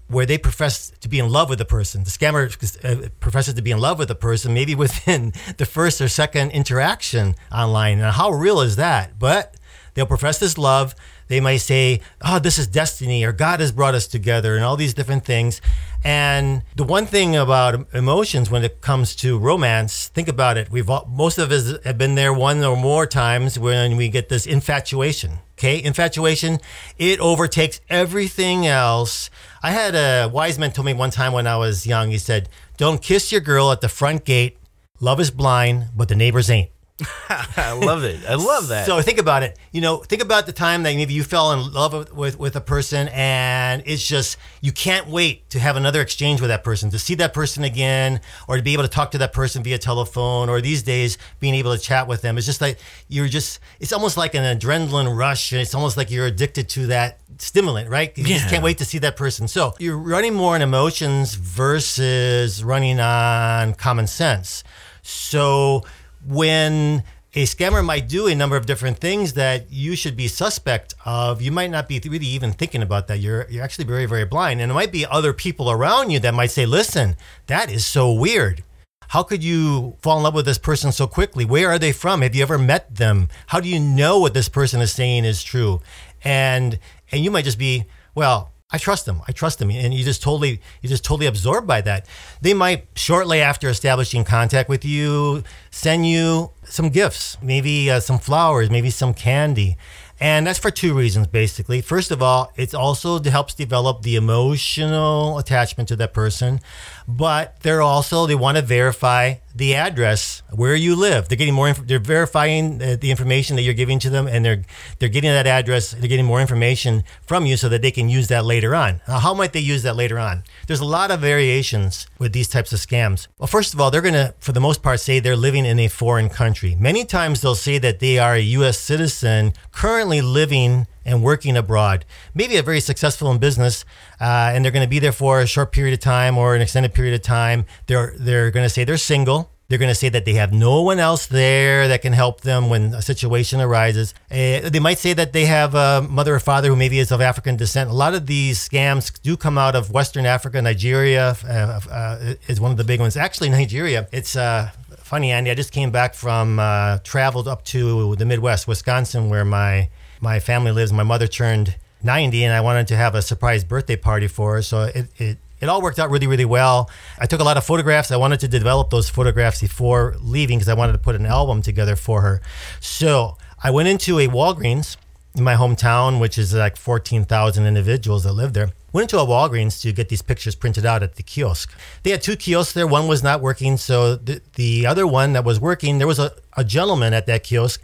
[0.07, 2.03] where they profess to be in love with the person.
[2.03, 2.45] The scammer
[2.83, 6.51] uh, professes to be in love with the person, maybe within the first or second
[6.51, 7.99] interaction online.
[7.99, 9.17] Now, how real is that?
[9.17, 9.55] But
[9.93, 10.95] they'll profess this love.
[11.27, 14.77] They might say, "Oh, this is destiny," or "God has brought us together," and all
[14.77, 15.59] these different things.
[16.03, 20.69] And the one thing about emotions when it comes to romance, think about it.
[20.69, 24.29] We've all, most of us have been there one or more times when we get
[24.29, 25.39] this infatuation.
[25.57, 26.59] Okay, infatuation,
[26.99, 29.31] it overtakes everything else.
[29.65, 32.11] I had a wise man told me one time when I was young.
[32.11, 34.59] He said, "Don't kiss your girl at the front gate.
[34.99, 36.69] Love is blind, but the neighbors ain't."
[37.29, 38.21] I love it.
[38.25, 38.85] I love that.
[38.85, 39.59] So think about it.
[39.73, 42.55] You know, think about the time that maybe you fell in love with, with, with,
[42.55, 46.89] a person and it's just, you can't wait to have another exchange with that person,
[46.91, 49.77] to see that person again, or to be able to talk to that person via
[49.77, 52.37] telephone, or these days being able to chat with them.
[52.37, 52.79] It's just like,
[53.09, 55.51] you're just, it's almost like an adrenaline rush.
[55.51, 58.17] And it's almost like you're addicted to that stimulant, right?
[58.17, 58.37] You yeah.
[58.37, 59.49] just can't wait to see that person.
[59.49, 64.63] So you're running more on emotions versus running on common sense.
[65.01, 65.83] So,
[66.27, 67.03] when
[67.35, 71.41] a scammer might do a number of different things that you should be suspect of.
[71.41, 73.19] You might not be really even thinking about that.
[73.19, 76.33] You're you're actually very very blind, and it might be other people around you that
[76.33, 78.63] might say, "Listen, that is so weird.
[79.09, 81.45] How could you fall in love with this person so quickly?
[81.45, 82.21] Where are they from?
[82.21, 83.27] Have you ever met them?
[83.47, 85.81] How do you know what this person is saying is true?
[86.23, 86.79] And
[87.11, 87.85] and you might just be,
[88.15, 89.21] well, I trust them.
[89.27, 92.07] I trust them, and you just totally you just totally absorbed by that.
[92.41, 98.17] They might shortly after establishing contact with you send you some gifts, maybe uh, some
[98.17, 99.77] flowers, maybe some candy,
[100.19, 101.81] and that's for two reasons, basically.
[101.81, 106.59] First of all, it also helps develop the emotional attachment to that person,
[107.07, 111.29] but they're also, they want to verify the address where you live.
[111.29, 114.43] They're getting more, inf- they're verifying the, the information that you're giving to them, and
[114.43, 114.63] they're,
[114.99, 118.27] they're getting that address, they're getting more information from you so that they can use
[118.27, 119.01] that later on.
[119.07, 120.43] Now, how might they use that later on?
[120.67, 123.27] There's a lot of variations with these types of scams.
[123.37, 125.79] Well, first of all, they're going to, for the most part, say they're living in
[125.79, 126.75] a foreign country.
[126.75, 128.79] Many times they'll say that they are a U.S.
[128.79, 133.85] citizen currently living and working abroad, maybe a very successful in business,
[134.19, 136.61] uh, and they're going to be there for a short period of time or an
[136.61, 137.65] extended period of time.
[137.87, 139.51] They're they're going to say they're single.
[139.67, 142.69] They're going to say that they have no one else there that can help them
[142.69, 144.13] when a situation arises.
[144.29, 147.19] Uh, they might say that they have a mother or father who maybe is of
[147.19, 147.89] African descent.
[147.89, 150.61] A lot of these scams do come out of Western Africa.
[150.61, 153.17] Nigeria uh, uh, is one of the big ones.
[153.17, 155.49] Actually, Nigeria, it's uh, funny, Andy.
[155.49, 159.89] I just came back from uh, traveled up to the Midwest, Wisconsin, where my
[160.25, 160.91] my family lives.
[160.91, 164.61] My mother turned 90, and I wanted to have a surprise birthday party for her.
[164.61, 166.89] So it, it it all worked out really, really well.
[167.17, 168.11] I took a lot of photographs.
[168.11, 171.61] I wanted to develop those photographs before leaving because I wanted to put an album
[171.61, 172.41] together for her.
[172.81, 174.97] So I went into a Walgreens
[175.33, 178.71] in my hometown, which is like 14,000 individuals that live there.
[178.91, 181.73] Went into a Walgreens to get these pictures printed out at the kiosk.
[182.03, 182.87] They had two kiosks there.
[182.87, 183.77] One was not working.
[183.77, 187.43] So the, the other one that was working, there was a, a gentleman at that
[187.43, 187.81] kiosk.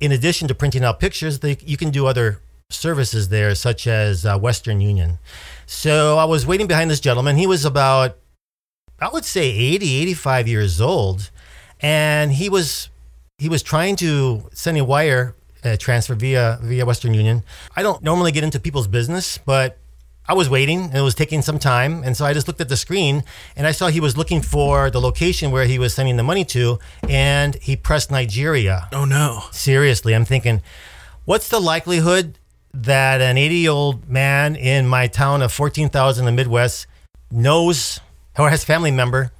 [0.00, 4.26] In addition to printing out pictures, they, you can do other services there, such as
[4.26, 5.18] uh, Western Union.
[5.66, 7.36] So I was waiting behind this gentleman.
[7.36, 8.18] He was about,
[9.00, 11.30] I would say 80, 85 years old.
[11.80, 12.88] And he was,
[13.38, 17.42] he was trying to send a wire uh, transfer via, via Western Union.
[17.76, 19.78] I don't normally get into people's business, but
[20.26, 22.02] I was waiting and it was taking some time.
[22.02, 23.24] And so I just looked at the screen
[23.56, 26.44] and I saw he was looking for the location where he was sending the money
[26.46, 26.78] to.
[27.08, 28.88] And he pressed Nigeria.
[28.92, 29.44] Oh no.
[29.50, 30.62] Seriously, I'm thinking,
[31.26, 32.38] what's the likelihood
[32.72, 36.86] that an 80 year old man in my town of 14,000 in the Midwest
[37.30, 38.00] knows
[38.38, 39.30] or has family member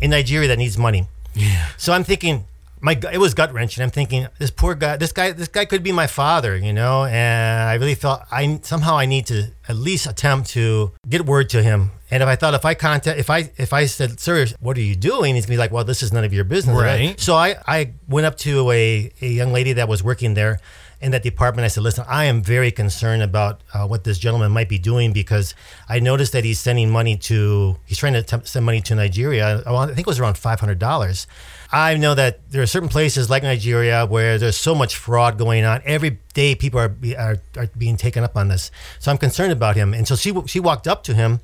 [0.00, 1.08] in Nigeria that needs money?
[1.34, 1.66] Yeah.
[1.76, 2.44] So I'm thinking,
[2.80, 3.82] my it was gut wrenching.
[3.82, 7.04] I'm thinking this poor guy, this guy, this guy could be my father, you know.
[7.04, 11.50] And I really felt I somehow I need to at least attempt to get word
[11.50, 11.90] to him.
[12.10, 14.82] And if I thought if I contact, if I if I said, "Sir, what are
[14.82, 17.20] you doing?" He's gonna be like, "Well, this is none of your business." Right.
[17.20, 20.58] So I I went up to a a young lady that was working there
[21.00, 21.64] in that department.
[21.64, 25.12] I said, "Listen, I am very concerned about uh, what this gentleman might be doing
[25.12, 25.54] because
[25.88, 29.62] I noticed that he's sending money to he's trying to temp- send money to Nigeria.
[29.66, 31.26] I I think it was around five hundred dollars."
[31.72, 35.64] I know that there are certain places like Nigeria where there's so much fraud going
[35.64, 35.82] on.
[35.84, 38.72] Every day, people are, are are being taken up on this.
[38.98, 39.94] So I'm concerned about him.
[39.94, 41.40] And so she she walked up to him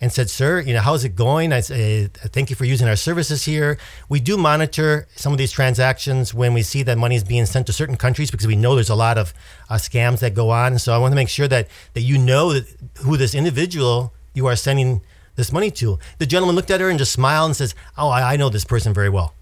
[0.00, 1.52] and said, "Sir, you know how's it going?
[1.52, 3.76] I say, thank you for using our services here.
[4.08, 7.66] We do monitor some of these transactions when we see that money is being sent
[7.66, 9.34] to certain countries because we know there's a lot of
[9.68, 10.78] uh, scams that go on.
[10.78, 12.66] So I want to make sure that that you know that
[13.00, 15.02] who this individual you are sending
[15.34, 18.32] this money to." The gentleman looked at her and just smiled and says, "Oh, I,
[18.32, 19.34] I know this person very well."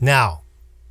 [0.00, 0.42] Now,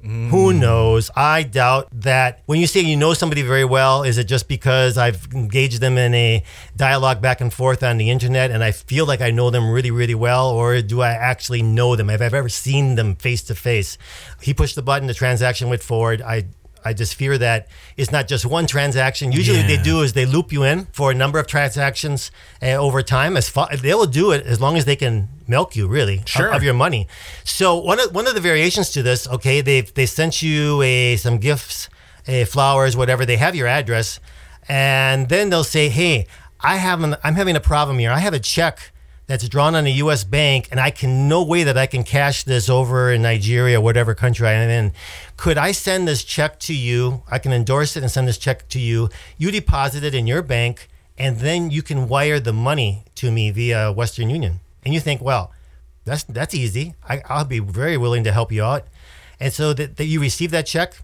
[0.01, 0.59] who hmm.
[0.59, 1.09] knows?
[1.15, 4.97] I doubt that when you say you know somebody very well, is it just because
[4.97, 6.43] I've engaged them in a
[6.75, 9.91] dialogue back and forth on the internet and I feel like I know them really,
[9.91, 10.49] really well?
[10.49, 12.09] Or do I actually know them?
[12.09, 13.97] Have I ever seen them face to face?
[14.41, 16.21] He pushed the button, the transaction went forward.
[16.21, 16.45] I
[16.87, 19.31] I just fear that it's not just one transaction.
[19.31, 22.67] Usually, what they do is they loop you in for a number of transactions uh,
[22.67, 23.35] over time.
[23.35, 26.55] As far, they will do it as long as they can milk you, really, of-
[26.55, 27.07] of, your money.
[27.43, 31.17] So one of one of the variations to this, okay, they they sent you a
[31.17, 31.89] some gifts,
[32.25, 33.25] a flowers, whatever.
[33.25, 34.19] They have your address,
[34.69, 36.27] and then they'll say, "Hey,
[36.61, 38.11] I have an, I'm having a problem here.
[38.11, 38.93] I have a check."
[39.27, 40.23] That's drawn on a U.S.
[40.23, 44.15] bank, and I can no way that I can cash this over in Nigeria, whatever
[44.15, 44.93] country I am in.
[45.37, 47.23] Could I send this check to you?
[47.29, 49.09] I can endorse it and send this check to you.
[49.37, 53.51] You deposit it in your bank, and then you can wire the money to me
[53.51, 54.59] via Western Union.
[54.83, 55.53] And you think, well,
[56.05, 56.95] that's that's easy.
[57.07, 58.87] I, I'll be very willing to help you out.
[59.39, 61.03] And so that, that you receive that check,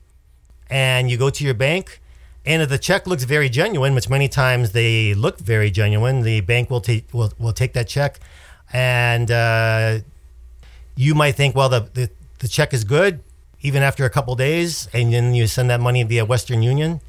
[0.69, 2.01] and you go to your bank,
[2.45, 6.41] and if the check looks very genuine, which many times they look very genuine, the
[6.41, 8.19] bank will take will, will take that check,
[8.71, 9.99] and uh,
[10.95, 12.09] you might think, well, the, the
[12.39, 13.19] the check is good,
[13.64, 17.01] even after a couple days, and then you send that money via Western Union.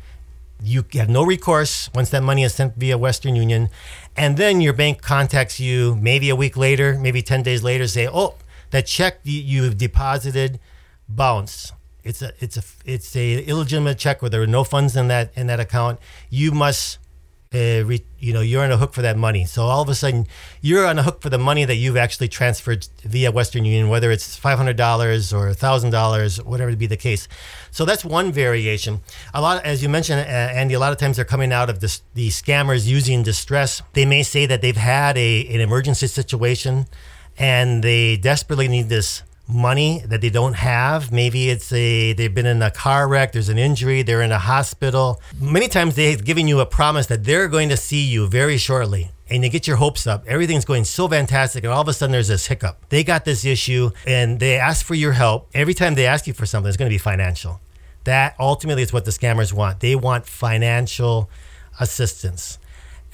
[0.62, 3.68] You have no recourse once that money is sent via Western Union,
[4.16, 8.08] and then your bank contacts you maybe a week later, maybe ten days later, say,
[8.08, 8.36] "Oh,
[8.70, 10.60] that check you, you've deposited
[11.08, 11.72] bounced.
[12.02, 15.32] It's a it's a it's a illegitimate check where there are no funds in that
[15.36, 15.98] in that account.
[16.30, 16.98] You must
[17.54, 19.44] uh, re, you know you're on a hook for that money.
[19.44, 20.26] So all of a sudden
[20.60, 24.10] you're on a hook for the money that you've actually transferred via Western Union, whether
[24.10, 27.28] it's five hundred dollars or thousand dollars, whatever to be the case.
[27.70, 29.00] So that's one variation.
[29.32, 31.80] A lot, as you mentioned, uh, Andy, a lot of times they're coming out of
[31.80, 33.82] this, the scammers using distress.
[33.92, 36.86] They may say that they've had a an emergency situation,
[37.38, 41.12] and they desperately need this money that they don't have.
[41.12, 44.38] Maybe it's a they've been in a car wreck, there's an injury, they're in a
[44.38, 45.20] hospital.
[45.40, 49.10] Many times they've given you a promise that they're going to see you very shortly.
[49.30, 50.24] And you get your hopes up.
[50.26, 52.90] Everything's going so fantastic, and all of a sudden there's this hiccup.
[52.90, 55.48] They got this issue, and they ask for your help.
[55.54, 57.60] Every time they ask you for something, it's going to be financial.
[58.04, 59.80] That ultimately is what the scammers want.
[59.80, 61.30] They want financial
[61.80, 62.58] assistance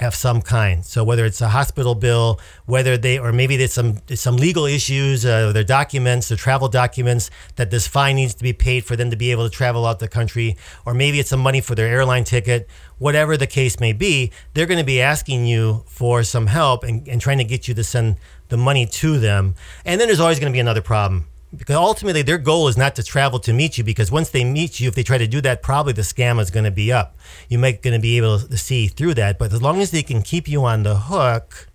[0.03, 0.85] of some kind.
[0.85, 5.25] So whether it's a hospital bill, whether they or maybe there's some some legal issues,
[5.25, 9.11] uh, their documents, their travel documents that this fine needs to be paid for them
[9.11, 11.89] to be able to travel out the country, or maybe it's some money for their
[11.89, 12.69] airline ticket.
[12.99, 17.09] Whatever the case may be, they're going to be asking you for some help and,
[17.09, 18.17] and trying to get you to send
[18.49, 19.55] the money to them.
[19.85, 22.95] And then there's always going to be another problem because ultimately their goal is not
[22.97, 25.41] to travel to meet you because once they meet you if they try to do
[25.41, 27.17] that probably the scam is going to be up.
[27.49, 30.03] You might going to be able to see through that but as long as they
[30.03, 31.69] can keep you on the hook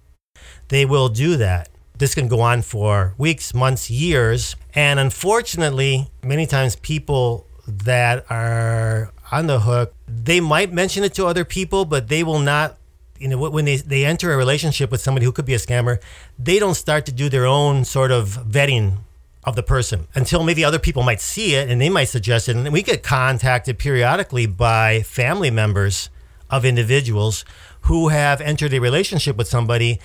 [0.69, 1.69] they will do that.
[1.97, 9.11] This can go on for weeks months years and unfortunately many times people that are
[9.31, 12.77] on the hook they might mention it to other people but they will not
[13.17, 15.99] you know when they, they enter a relationship with somebody who could be a scammer
[16.37, 18.97] they don't start to do their own sort of vetting
[19.45, 22.55] of the person until maybe other people might see it and they might suggest it.
[22.55, 26.09] And we get contacted periodically by family members
[26.49, 27.45] of individuals
[27.81, 29.99] who have entered a relationship with somebody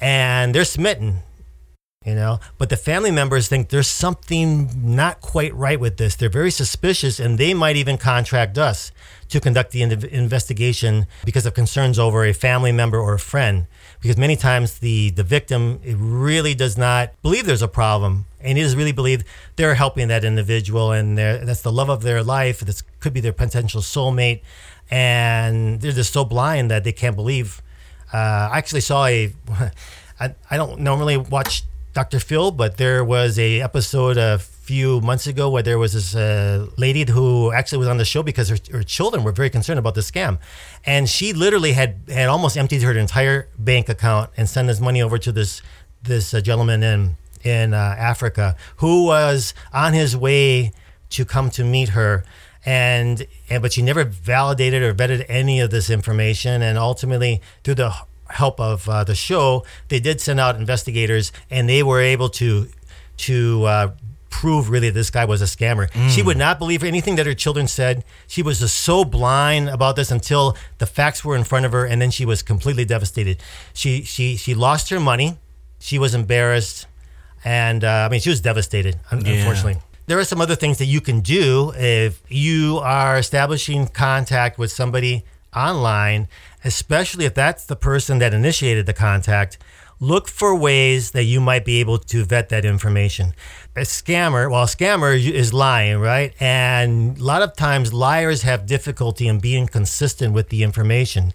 [0.00, 1.18] and they're smitten,
[2.04, 2.38] you know.
[2.58, 6.16] But the family members think there's something not quite right with this.
[6.16, 8.92] They're very suspicious and they might even contract us
[9.28, 13.66] to conduct the investigation because of concerns over a family member or a friend.
[14.06, 18.60] Because many times the, the victim really does not believe there's a problem and it
[18.60, 19.26] is really believed
[19.56, 22.60] they're helping that individual and that's the love of their life.
[22.60, 24.42] This could be their potential soulmate.
[24.88, 27.60] And they're just so blind that they can't believe.
[28.14, 29.34] Uh, I actually saw a.
[30.20, 32.20] I, I don't normally watch Dr.
[32.20, 36.66] Phil, but there was a episode a few months ago where there was this uh,
[36.76, 39.94] lady who actually was on the show because her, her children were very concerned about
[39.94, 40.38] the scam,
[40.84, 45.00] and she literally had had almost emptied her entire bank account and sent this money
[45.00, 45.62] over to this
[46.02, 50.72] this uh, gentleman in in uh, Africa who was on his way
[51.10, 52.24] to come to meet her.
[52.64, 56.62] And, and but she never validated or vetted any of this information.
[56.62, 57.94] And ultimately, through the
[58.30, 62.68] help of uh, the show, they did send out investigators, and they were able to
[63.18, 63.92] to uh,
[64.40, 65.90] prove really this guy was a scammer.
[65.92, 66.10] Mm.
[66.10, 68.04] She would not believe anything that her children said.
[68.26, 71.86] She was just so blind about this until the facts were in front of her,
[71.86, 73.38] and then she was completely devastated.
[73.72, 75.38] She she she lost her money.
[75.78, 76.86] She was embarrassed.
[77.44, 79.74] And uh, I mean, she was devastated, unfortunately.
[79.74, 79.98] Yeah.
[80.06, 84.70] There are some other things that you can do if you are establishing contact with
[84.70, 85.24] somebody
[85.54, 86.28] online,
[86.64, 89.58] especially if that's the person that initiated the contact.
[89.98, 93.32] Look for ways that you might be able to vet that information.
[93.76, 96.32] A scammer, well, a scammer is lying, right?
[96.40, 101.34] And a lot of times liars have difficulty in being consistent with the information.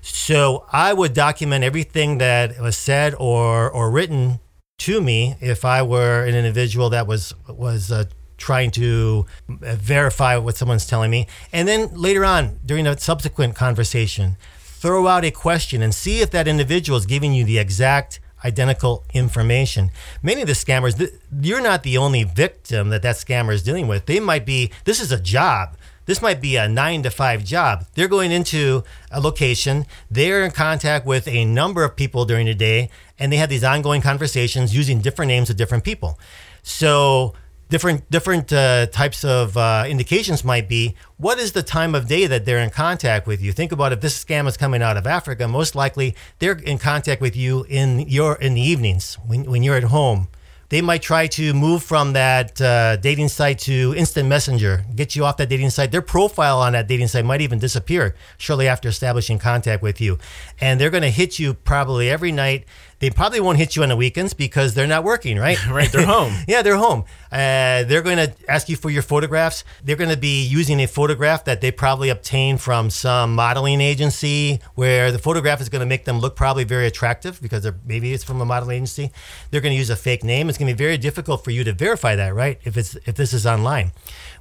[0.00, 4.38] So I would document everything that was said or, or written
[4.78, 8.04] to me if I were an individual that was was uh,
[8.38, 13.54] trying to uh, verify what someone's telling me, and then later on during a subsequent
[13.54, 18.20] conversation, throw out a question and see if that individual is giving you the exact
[18.44, 19.90] identical information.
[20.22, 21.10] Many of the scammers,
[21.40, 24.06] you're not the only victim that that scammer is dealing with.
[24.06, 24.70] They might be.
[24.84, 25.76] This is a job.
[26.06, 27.86] This might be a nine to five job.
[27.94, 28.82] They're going into
[29.12, 33.36] a location, they're in contact with a number of people during the day, and they
[33.36, 36.18] have these ongoing conversations using different names of different people.
[36.62, 37.34] So,
[37.70, 42.26] different different uh, types of uh, indications might be what is the time of day
[42.26, 45.06] that they're in contact with you think about if this scam is coming out of
[45.06, 49.62] africa most likely they're in contact with you in your in the evenings when, when
[49.62, 50.28] you're at home
[50.70, 55.24] they might try to move from that uh, dating site to instant messenger, get you
[55.24, 55.90] off that dating site.
[55.90, 60.18] Their profile on that dating site might even disappear shortly after establishing contact with you.
[60.60, 62.66] And they're going to hit you probably every night.
[63.00, 65.58] They probably won't hit you on the weekends because they're not working, right?
[65.70, 66.34] Right, they're home.
[66.48, 67.04] yeah, they're home.
[67.30, 69.62] Uh, they're going to ask you for your photographs.
[69.84, 74.60] They're going to be using a photograph that they probably obtained from some modeling agency
[74.74, 78.12] where the photograph is going to make them look probably very attractive because they're, maybe
[78.12, 79.12] it's from a modeling agency.
[79.50, 80.48] They're going to use a fake name.
[80.48, 82.58] It's going to be very difficult for you to verify that, right?
[82.64, 83.92] If it's if this is online.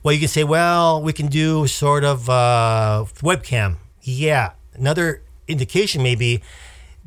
[0.01, 3.77] Well, you can say, well, we can do sort of uh, webcam.
[4.01, 4.53] Yeah.
[4.73, 6.41] Another indication may be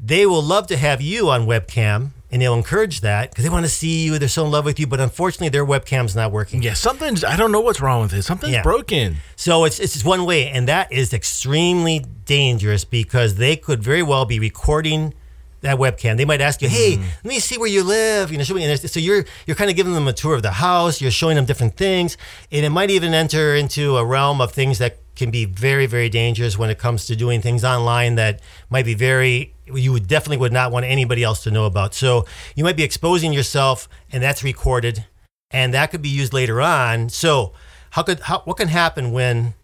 [0.04, 3.64] they will love to have you on webcam and they'll encourage that because they want
[3.66, 4.18] to see you.
[4.18, 6.62] They're so in love with you, but unfortunately, their webcam's not working.
[6.62, 8.22] Yeah, something's I don't know what's wrong with it.
[8.22, 8.62] Something's Yeah.
[8.62, 9.18] broken.
[9.36, 14.02] So it's it's just one way, and that is extremely dangerous because they could very
[14.02, 15.12] well be recording
[15.60, 16.16] that webcam.
[16.16, 17.02] They might ask you, "Hey, mm.
[17.22, 18.64] let me see where you live." You know, show me.
[18.64, 21.02] And so you're you're kind of giving them a tour of the house.
[21.02, 22.16] You're showing them different things,
[22.50, 26.08] and it might even enter into a realm of things that can be very very
[26.08, 28.40] dangerous when it comes to doing things online that
[28.70, 31.94] might be very you would definitely would not want anybody else to know about.
[31.94, 35.06] So you might be exposing yourself, and that's recorded,
[35.50, 37.08] and that could be used later on.
[37.08, 37.52] So
[37.90, 39.54] how could how, what can happen when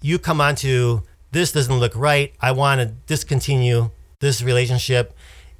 [0.00, 1.02] you come onto
[1.32, 2.32] this doesn't look right.
[2.40, 3.90] I want to discontinue
[4.20, 5.14] this relationship.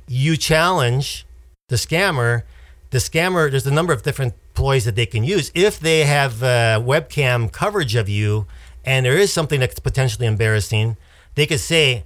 [0.09, 1.27] You challenge
[1.69, 2.43] the scammer.
[2.91, 5.51] The scammer, there's a number of different ploys that they can use.
[5.55, 8.47] If they have uh, webcam coverage of you
[8.85, 10.97] and there is something that's potentially embarrassing,
[11.35, 12.05] they could say,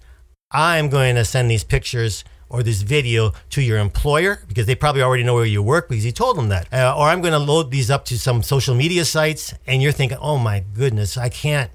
[0.52, 5.02] I'm going to send these pictures or this video to your employer because they probably
[5.02, 6.72] already know where you work because you told them that.
[6.72, 9.92] Uh, or I'm going to load these up to some social media sites and you're
[9.92, 11.70] thinking, oh my goodness, I can't,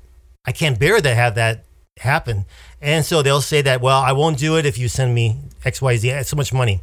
[0.45, 1.63] I can't bear to have that
[1.99, 2.45] happen.
[2.81, 5.81] And so they'll say that, well, I won't do it if you send me X,
[5.81, 6.09] Y, Z.
[6.09, 6.81] It's so much money.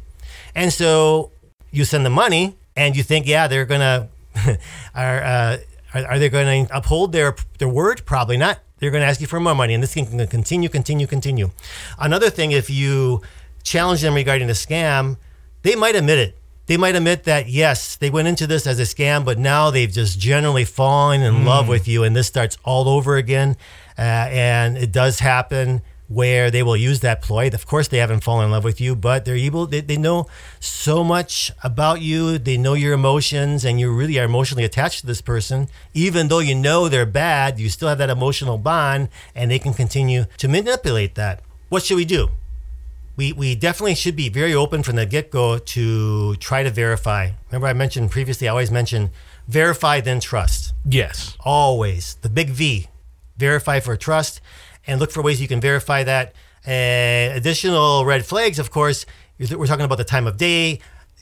[0.55, 1.31] And so
[1.69, 3.81] you send the money and you think, yeah, they're going
[4.35, 4.59] to,
[4.95, 5.57] are, uh,
[5.93, 8.01] are, are they going to uphold their, their word?
[8.07, 8.59] Probably not.
[8.83, 11.51] They're going to ask you for more money and this can continue, continue, continue.
[11.97, 13.21] Another thing, if you
[13.63, 15.15] challenge them regarding the scam,
[15.61, 16.37] they might admit it.
[16.65, 19.89] They might admit that yes, they went into this as a scam, but now they've
[19.91, 23.55] just generally fallen in love with you, and this starts all over again.
[23.97, 25.81] Uh, and it does happen
[26.13, 27.47] where they will use that ploy.
[27.47, 29.65] Of course, they haven't fallen in love with you, but they're able.
[29.65, 30.27] They, they know
[30.59, 32.37] so much about you.
[32.37, 35.69] They know your emotions, and you really are emotionally attached to this person.
[35.93, 39.73] Even though you know they're bad, you still have that emotional bond, and they can
[39.73, 41.41] continue to manipulate that.
[41.69, 42.29] What should we do?
[43.15, 47.31] we, we definitely should be very open from the get go to try to verify.
[47.49, 49.11] Remember, I mentioned previously, I always mention
[49.47, 50.73] verify, then trust.
[50.83, 51.37] Yes.
[51.41, 52.15] Always.
[52.21, 52.87] The big V.
[53.37, 54.41] Verify for trust
[54.87, 56.33] and look for ways you can verify that.
[56.65, 59.05] Uh, additional red flags, of course,
[59.39, 60.79] we're talking about the time of day.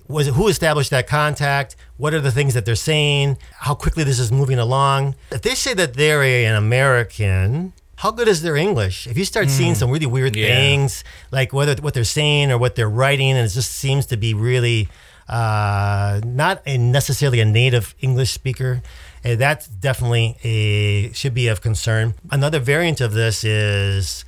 [0.07, 1.76] Was it, who established that contact?
[1.97, 3.38] What are the things that they're saying?
[3.59, 5.16] How quickly this is moving along?
[5.32, 9.07] If they say that they're a- an American, how good is their English?
[9.07, 10.47] If you start seeing some really weird Yeah.
[10.47, 14.18] things, like whether what they're saying or what they're writing, and it just seems to
[14.18, 14.89] be really
[15.30, 18.82] uh, not a necessarily a native English speaker.
[19.24, 22.16] Uh, that's definitely a should be of concern.
[22.32, 24.26] Another variant of this is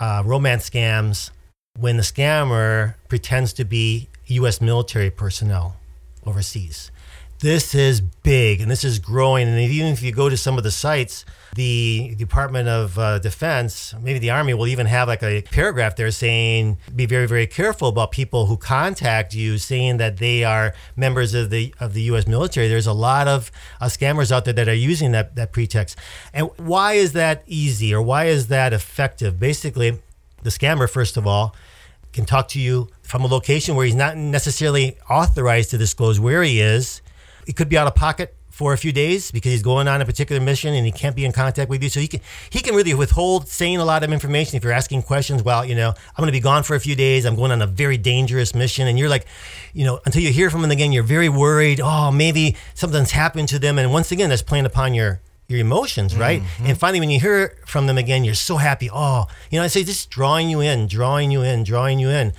[0.00, 1.30] uh, romance scams
[1.78, 4.60] when the scammer pretends to be U.S.
[4.60, 5.76] military personnel
[6.26, 6.90] overseas.
[7.40, 9.48] This is big and this is growing.
[9.48, 11.24] And even if you go to some of the sites,
[11.54, 16.10] the Department of uh, Defense, maybe the Army will even have like a paragraph there
[16.10, 21.34] saying, be very, very careful about people who contact you saying that they are members
[21.34, 22.26] of the of the U.S.
[22.26, 22.68] military.
[22.68, 25.98] There's a lot of uh, scammers out there that are using that, that pretext.
[26.32, 29.38] And why is that easy or why is that effective?
[29.38, 29.98] Basically,
[30.42, 31.54] the scammer, first of all,
[32.12, 36.42] can talk to you from a location where he's not necessarily authorized to disclose where
[36.42, 37.02] he is.
[37.46, 40.04] He could be out of pocket for a few days because he's going on a
[40.04, 41.88] particular mission and he can't be in contact with you.
[41.88, 45.04] So he can he can really withhold saying a lot of information if you're asking
[45.04, 45.44] questions.
[45.44, 47.24] Well, you know, I'm going to be gone for a few days.
[47.24, 49.26] I'm going on a very dangerous mission, and you're like,
[49.74, 51.80] you know, until you hear from him again, you're very worried.
[51.80, 56.12] Oh, maybe something's happened to them, and once again, that's playing upon your your emotions,
[56.12, 56.42] mm-hmm, right?
[56.42, 56.66] Mm-hmm.
[56.66, 58.90] And finally, when you hear from them again, you're so happy.
[58.92, 62.32] Oh, you know, I say just drawing you in, drawing you in, drawing you in.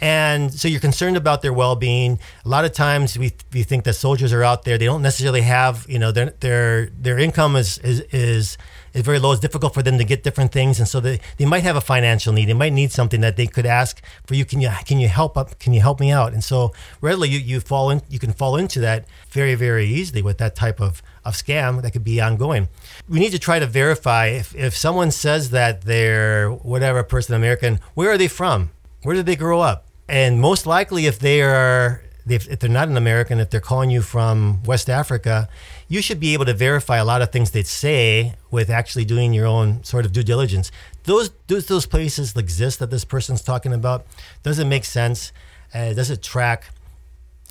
[0.00, 2.18] And so you're concerned about their well-being.
[2.44, 4.76] A lot of times we, we think that soldiers are out there.
[4.76, 8.58] They don't necessarily have, you know, their their their income is is is,
[8.92, 9.32] is very low.
[9.32, 11.80] It's difficult for them to get different things, and so they, they might have a
[11.80, 12.46] financial need.
[12.46, 14.44] They might need something that they could ask for you.
[14.44, 15.58] Can you can you help up?
[15.58, 16.34] Can you help me out?
[16.34, 20.20] And so readily you, you fall in you can fall into that very very easily
[20.20, 22.68] with that type of of scam that could be ongoing.
[23.08, 27.80] We need to try to verify if, if someone says that they're whatever person American,
[27.94, 28.70] where are they from?
[29.02, 29.85] Where did they grow up?
[30.08, 34.02] And most likely, if they are, if, they're not an American, if they're calling you
[34.02, 35.48] from West Africa,
[35.88, 39.32] you should be able to verify a lot of things they say with actually doing
[39.32, 40.70] your own sort of due diligence.
[41.04, 44.06] Those those, those places exist that this person's talking about.
[44.42, 45.32] Does it make sense?
[45.74, 46.70] Uh, does it track?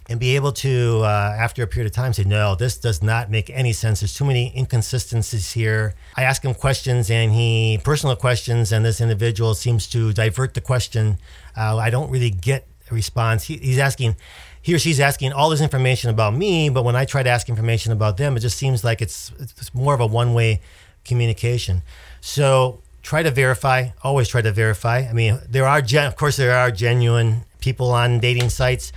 [0.08, 3.32] And be able to, uh, after a period of time, say, no, this does not
[3.32, 4.02] make any sense.
[4.02, 5.96] There's too many inconsistencies here.
[6.16, 10.62] I ask him questions and he, personal questions, and this individual seems to divert the
[10.62, 11.18] question.
[11.58, 13.46] Uh, I don't really get a response.
[13.46, 14.16] He, he's asking,
[14.62, 17.50] he or she's asking all this information about me, but when I try to ask
[17.50, 20.62] information about them, it just seems like it's, it's more of a one way
[21.04, 21.82] communication.
[22.22, 25.08] So try to verify, always try to verify.
[25.10, 28.92] I mean, there are, gen- of course, there are genuine people on dating sites.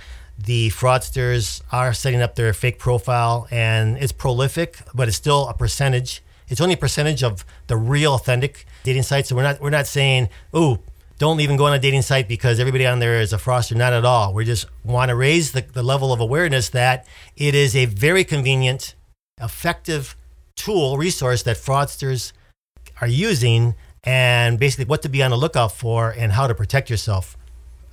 [0.45, 5.53] The fraudsters are setting up their fake profile and it's prolific, but it's still a
[5.53, 6.23] percentage.
[6.47, 9.29] It's only a percentage of the real authentic dating sites.
[9.29, 10.79] So we're not, we're not saying, oh,
[11.17, 13.75] don't even go on a dating site because everybody on there is a fraudster.
[13.75, 14.33] Not at all.
[14.33, 18.23] We just want to raise the, the level of awareness that it is a very
[18.23, 18.95] convenient,
[19.41, 20.15] effective
[20.55, 22.31] tool, resource that fraudsters
[23.01, 23.75] are using
[24.05, 27.35] and basically what to be on the lookout for and how to protect yourself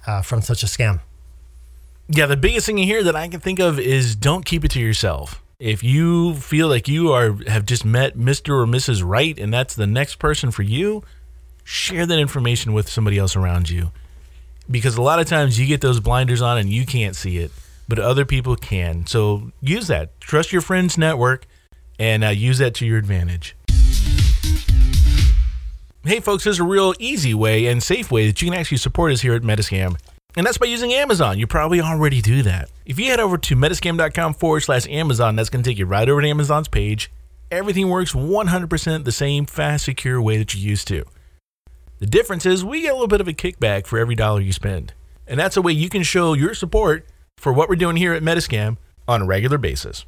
[0.06, 1.00] uh, from such a scam.
[2.08, 4.80] Yeah, the biggest thing here that I can think of is don't keep it to
[4.80, 5.42] yourself.
[5.58, 8.50] If you feel like you are have just met Mr.
[8.50, 9.02] or Mrs.
[9.04, 11.02] Right and that's the next person for you,
[11.64, 13.90] share that information with somebody else around you.
[14.70, 17.50] Because a lot of times you get those blinders on and you can't see it,
[17.88, 19.06] but other people can.
[19.06, 20.20] So use that.
[20.20, 21.46] Trust your friend's network
[21.98, 23.56] and uh, use that to your advantage.
[26.04, 29.10] Hey, folks, there's a real easy way and safe way that you can actually support
[29.10, 29.96] us here at Metascam.
[30.36, 31.38] And that's by using Amazon.
[31.38, 32.70] You probably already do that.
[32.84, 36.08] If you head over to metascam.com forward slash Amazon, that's going to take you right
[36.08, 37.10] over to Amazon's page.
[37.50, 41.04] Everything works 100% the same fast, secure way that you used to.
[42.00, 44.52] The difference is we get a little bit of a kickback for every dollar you
[44.52, 44.92] spend.
[45.26, 47.06] And that's a way you can show your support
[47.38, 48.76] for what we're doing here at Metascam
[49.08, 50.04] on a regular basis.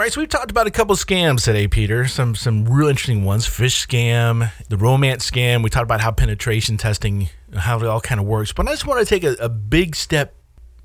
[0.00, 2.08] Right, so we've talked about a couple scams today, Peter.
[2.08, 5.62] Some some real interesting ones: fish scam, the romance scam.
[5.62, 8.50] We talked about how penetration testing, how it all kind of works.
[8.50, 10.34] But I just want to take a, a big step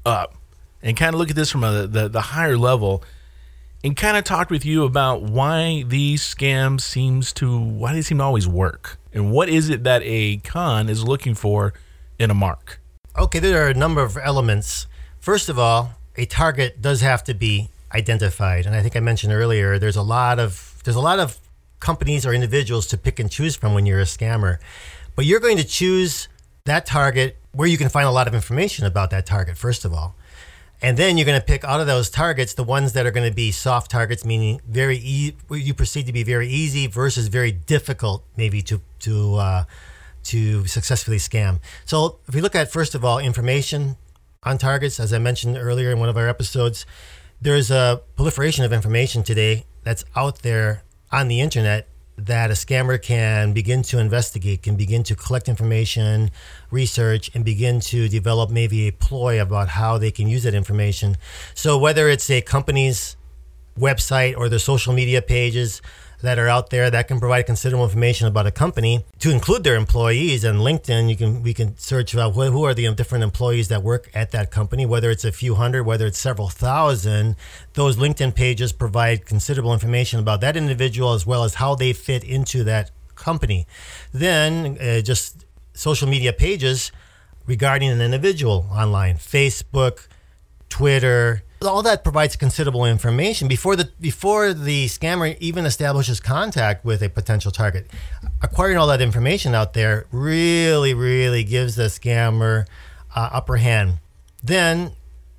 [0.05, 0.35] up
[0.83, 3.05] and kind of look at this from a, the the higher level,
[3.85, 8.17] and kind of talk with you about why these scams seems to why they seem
[8.17, 11.73] to always work, and what is it that a con is looking for
[12.19, 12.81] in a mark.
[13.17, 14.87] Okay, there are a number of elements.
[15.21, 18.65] First of all, a target does have to be identified.
[18.65, 21.39] And I think I mentioned earlier, there's a lot of there's a lot of
[21.79, 24.57] companies or individuals to pick and choose from when you're a scammer.
[25.15, 26.27] But you're going to choose
[26.65, 29.93] that target where you can find a lot of information about that target, first of
[29.93, 30.15] all.
[30.81, 33.27] And then you're going to pick out of those targets the ones that are going
[33.27, 37.51] to be soft targets, meaning very e- you perceive to be very easy versus very
[37.51, 39.63] difficult, maybe to to uh,
[40.25, 41.59] to successfully scam.
[41.85, 43.95] So if we look at first of all information
[44.43, 46.85] on targets, as I mentioned earlier in one of our episodes,
[47.41, 53.01] there's a proliferation of information today that's out there on the internet that a scammer
[53.01, 56.31] can begin to investigate, can begin to collect information,
[56.71, 61.17] research, and begin to develop maybe a ploy about how they can use that information.
[61.53, 63.17] So, whether it's a company's
[63.77, 65.81] website or their social media pages,
[66.21, 69.05] that are out there that can provide considerable information about a company.
[69.19, 72.93] To include their employees and linkedin you can we can search about who, are the
[72.93, 76.49] different employees that work at that company whether it's a few hundred whether it's several
[76.49, 77.35] thousand.
[77.73, 82.23] Those linkedin pages provide considerable information about that individual as well as how they fit
[82.23, 83.67] into that company.
[84.13, 86.91] Then uh, just social media pages
[87.45, 90.07] regarding an individual online facebook
[90.69, 97.01] twitter all that provides considerable information before the before the scammer even establishes contact with
[97.01, 97.89] a potential target.
[98.41, 102.65] Acquiring all that information out there really, really gives the scammer
[103.15, 103.99] uh, upper hand.
[104.43, 104.91] Then,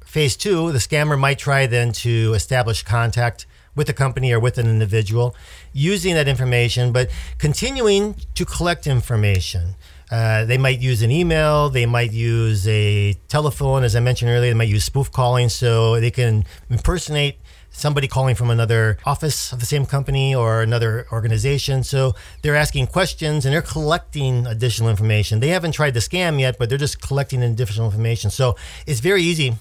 [0.04, 4.58] phase two, the scammer might try then to establish contact with a company or with
[4.58, 5.36] an individual
[5.72, 9.74] using that information, but continuing to collect information.
[10.10, 11.68] Uh, they might use an email.
[11.68, 14.50] They might use a telephone, as I mentioned earlier.
[14.50, 17.38] They might use spoof calling, so they can impersonate
[17.70, 21.82] somebody calling from another office of the same company or another organization.
[21.82, 25.40] So they're asking questions and they're collecting additional information.
[25.40, 28.30] They haven't tried the scam yet, but they're just collecting additional information.
[28.30, 29.56] So it's very easy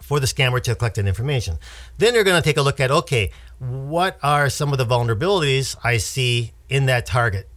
[0.00, 1.58] for the scammer to collect that information.
[1.98, 5.76] Then they're going to take a look at okay, what are some of the vulnerabilities
[5.84, 7.50] I see in that target?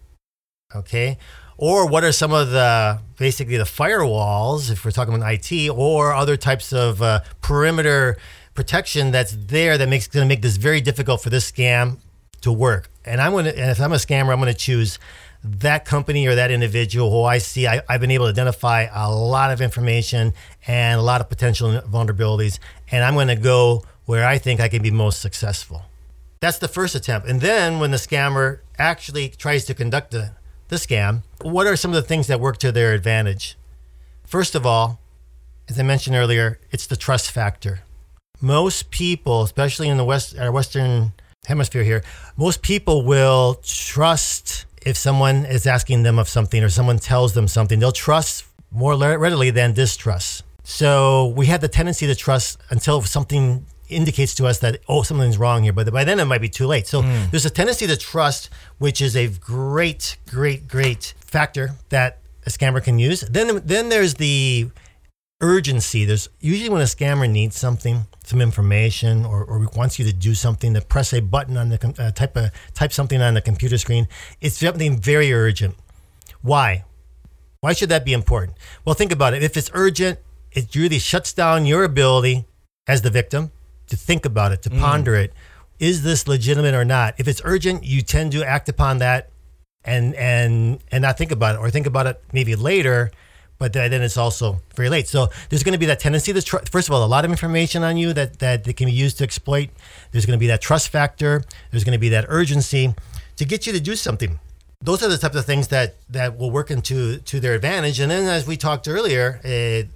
[0.76, 1.18] Okay
[1.62, 6.14] or what are some of the basically the firewalls if we're talking about IT or
[6.14, 8.18] other types of uh, perimeter
[8.54, 11.98] protection that's there that makes going to make this very difficult for this scam
[12.40, 12.90] to work.
[13.04, 15.00] And I'm going to, and if I'm a scammer, I'm going to choose
[15.44, 19.12] that company or that individual who I see I, have been able to identify a
[19.12, 20.34] lot of information
[20.66, 24.70] and a lot of potential vulnerabilities, and I'm going to go where I think I
[24.70, 25.84] can be most successful.
[26.40, 27.28] That's the first attempt.
[27.28, 30.32] And then when the scammer actually tries to conduct the,
[30.70, 33.58] the scam, what are some of the things that work to their advantage?
[34.26, 35.00] First of all,
[35.68, 37.82] as I mentioned earlier, it's the trust factor.
[38.42, 41.12] Most people, especially in the West, our Western
[41.46, 42.04] hemisphere here,
[42.38, 47.48] most people will trust if someone is asking them of something or someone tells them
[47.48, 47.80] something.
[47.80, 50.44] They'll trust more readily than distrust.
[50.64, 55.38] So we have the tendency to trust until something indicates to us that oh something's
[55.38, 56.88] wrong here but by then it might be too late.
[56.88, 57.32] So mm.
[57.32, 62.84] there's a tendency to trust which is a great great great factor that a scammer
[62.84, 63.22] can use.
[63.22, 64.70] Then then there's the
[65.42, 66.06] urgency.
[66.06, 70.36] There's usually when a scammer needs something some information or, or wants you to do
[70.36, 73.78] something to press a button on the uh, type of type something on the computer
[73.78, 74.08] screen
[74.42, 75.76] it's something very urgent.
[76.42, 76.86] Why?
[77.62, 78.58] Why should that be important?
[78.86, 79.44] Well think about it.
[79.44, 80.20] If it's urgent
[80.52, 82.46] it really shuts down your ability
[82.88, 83.52] as the victim
[83.90, 84.80] to think about it, to mm.
[84.80, 85.34] ponder it.
[85.80, 87.16] Is this legitimate or not?
[87.18, 89.30] If it's urgent, you tend to act upon that
[89.86, 93.12] and and and not think about it, or think about it maybe later.
[93.58, 95.10] But then it's also very late.
[95.10, 97.32] So there's going to be that tendency to tr- first of all a lot of
[97.32, 99.70] information on you that that, can be used to exploit.
[100.12, 101.44] There's going to be that trust factor.
[101.72, 102.94] There's going to be that urgency
[103.36, 104.40] to get you to do something
[104.82, 108.00] those are the types of things that that will work into to their advantage.
[108.00, 109.88] And then, as we talked earlier, uh,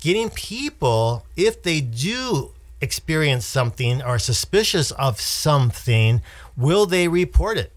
[0.00, 6.22] getting people if they do experience something or suspicious of something,
[6.56, 7.72] will they report it?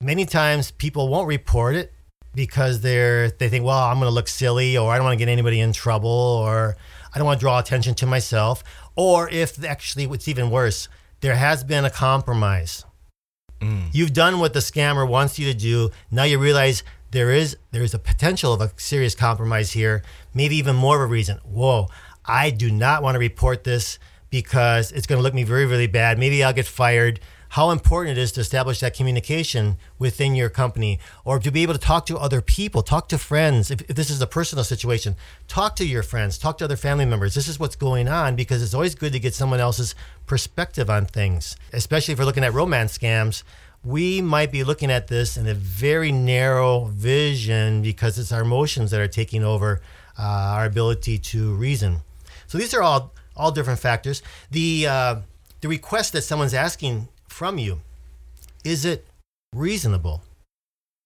[0.00, 1.92] Many times people won't report it
[2.34, 5.24] because they're they think, well, I'm going to look silly or I don't want to
[5.24, 6.76] get anybody in trouble or
[7.14, 8.64] I don't want to draw attention to myself.
[8.96, 10.88] Or if actually what's even worse,
[11.20, 12.84] there has been a compromise.
[13.60, 13.88] Mm.
[13.92, 15.90] You've done what the scammer wants you to do.
[16.10, 16.82] Now you realize
[17.12, 20.02] there is there is a potential of a serious compromise here,
[20.34, 21.38] maybe even more of a reason.
[21.44, 21.88] Whoa,
[22.24, 23.98] I do not want to report this
[24.32, 26.18] because it's going to look me very, really bad.
[26.18, 27.20] Maybe I'll get fired.
[27.50, 31.74] How important it is to establish that communication within your company or to be able
[31.74, 33.70] to talk to other people, talk to friends.
[33.70, 35.16] If, if, this is a personal situation,
[35.48, 37.34] talk to your friends, talk to other family members.
[37.34, 41.04] This is what's going on because it's always good to get someone else's perspective on
[41.04, 43.42] things, especially if we're looking at romance scams.
[43.84, 48.92] We might be looking at this in a very narrow vision because it's our emotions
[48.92, 49.82] that are taking over
[50.18, 50.22] uh,
[50.56, 51.98] our ability to reason.
[52.46, 54.22] So these are all all different factors.
[54.50, 55.16] The uh,
[55.60, 57.80] the request that someone's asking from you
[58.64, 59.06] is it
[59.54, 60.22] reasonable?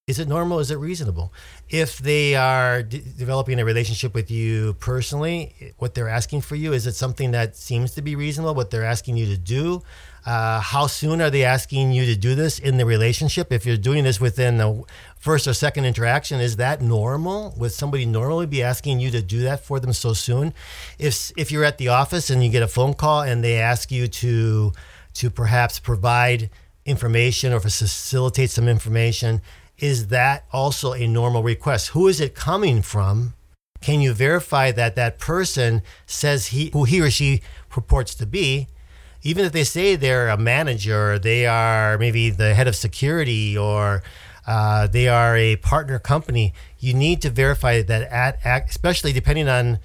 [0.06, 0.60] Is it normal?
[0.60, 1.32] Is it reasonable?
[1.68, 6.86] If they are developing a relationship with you personally, what they're asking for you is
[6.86, 8.54] it something that seems to be reasonable?
[8.54, 9.82] What they're asking you to do,
[10.26, 13.52] uh, how soon are they asking you to do this in the relationship?
[13.52, 14.82] If you're doing this within the
[15.16, 17.54] first or second interaction, is that normal?
[17.58, 20.52] Would somebody normally be asking you to do that for them so soon?
[20.98, 23.92] If if you're at the office and you get a phone call and they ask
[23.92, 24.72] you to
[25.14, 26.50] to perhaps provide
[26.84, 29.40] information or facilitate some information,
[29.78, 31.88] is that also a normal request?
[31.88, 33.34] Who is it coming from?
[33.80, 38.66] Can you verify that that person says he who he or she purports to be?
[39.26, 44.02] Even if they say they're a manager, they are maybe the head of security or
[44.46, 49.48] uh, they are a partner company, you need to verify that at, at especially depending
[49.48, 49.80] on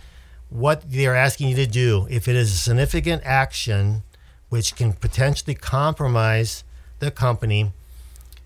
[0.49, 2.05] what they're asking you to do.
[2.09, 4.03] If it is a significant action
[4.49, 6.63] which can potentially compromise
[6.99, 7.71] the company,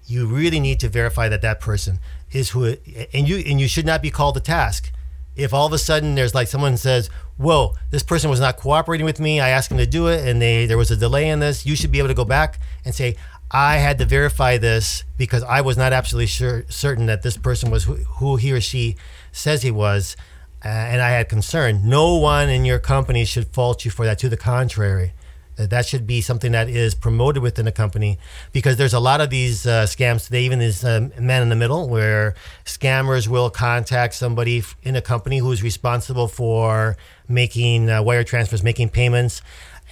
[0.07, 1.99] you really need to verify that that person
[2.31, 4.91] is who it, and you and you should not be called to task
[5.35, 9.05] if all of a sudden there's like someone says, "Whoa, this person was not cooperating
[9.05, 9.39] with me.
[9.39, 11.75] I asked them to do it, and they there was a delay in this." You
[11.75, 13.15] should be able to go back and say,
[13.51, 17.71] "I had to verify this because I was not absolutely sure certain that this person
[17.71, 18.95] was who, who he or she
[19.31, 20.15] says he was,
[20.63, 24.19] uh, and I had concern." No one in your company should fault you for that.
[24.19, 25.13] To the contrary,
[25.57, 28.19] that should be something that is promoted within a company
[28.51, 31.55] because there's a lot of these uh, scams today, even these uh, men in the
[31.55, 32.35] middle, where
[32.65, 36.97] scammers will contact somebody in a company who's responsible for
[37.27, 39.41] making uh, wire transfers, making payments,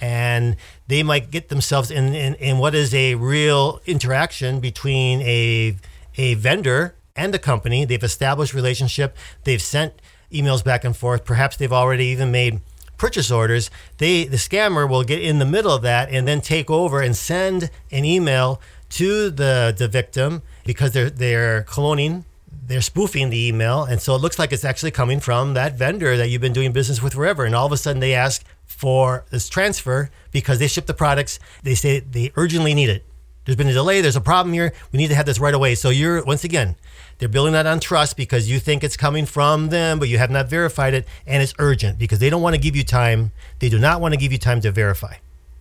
[0.00, 0.56] and
[0.88, 5.76] they might get themselves in, in, in what is a real interaction between a,
[6.16, 7.84] a vendor and the company.
[7.84, 9.16] They've established relationship.
[9.44, 9.94] They've sent
[10.32, 11.24] emails back and forth.
[11.24, 12.60] Perhaps they've already even made
[12.96, 16.70] purchase orders, they the scammer will get in the middle of that and then take
[16.70, 22.24] over and send an email to the the victim because they're they're cloning
[22.66, 23.84] they're spoofing the email.
[23.84, 26.72] And so it looks like it's actually coming from that vendor that you've been doing
[26.72, 27.44] business with forever.
[27.44, 31.38] And all of a sudden they ask for this transfer because they ship the products.
[31.62, 33.04] They say they urgently need it.
[33.44, 34.00] There's been a delay.
[34.00, 34.72] There's a problem here.
[34.92, 35.74] We need to have this right away.
[35.74, 36.76] So you're once again
[37.18, 40.30] they're building that on trust because you think it's coming from them, but you have
[40.30, 43.32] not verified it, and it's urgent because they don't want to give you time.
[43.60, 45.16] They do not want to give you time to verify.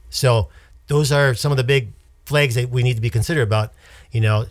[0.09, 0.49] So
[0.87, 1.93] those are some of the big
[2.25, 3.73] flags that we need to be considered about.
[4.11, 4.45] You know,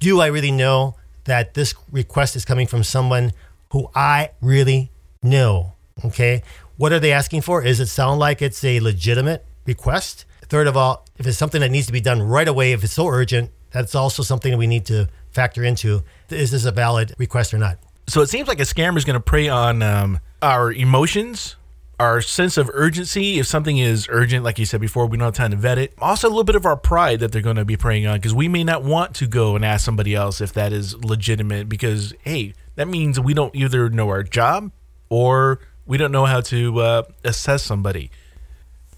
[0.00, 3.32] do I really know that this request is coming from someone
[3.70, 4.90] who I really
[5.22, 5.72] know?
[6.04, 6.42] Okay.
[6.76, 7.62] What are they asking for?
[7.62, 10.24] Is it sound like it's a legitimate request?
[10.42, 12.92] Third of all, if it's something that needs to be done right away, if it's
[12.92, 16.02] so urgent, that's also something that we need to factor into.
[16.30, 17.78] Is this a valid request or not?
[18.06, 21.56] So it seems like a scammer is going to prey on um, our emotions,
[21.98, 23.38] our sense of urgency.
[23.38, 25.94] If something is urgent, like you said before, we don't have time to vet it.
[25.98, 28.34] Also, a little bit of our pride that they're going to be preying on because
[28.34, 32.12] we may not want to go and ask somebody else if that is legitimate because,
[32.22, 34.70] hey, that means we don't either know our job
[35.08, 38.10] or we don't know how to uh, assess somebody.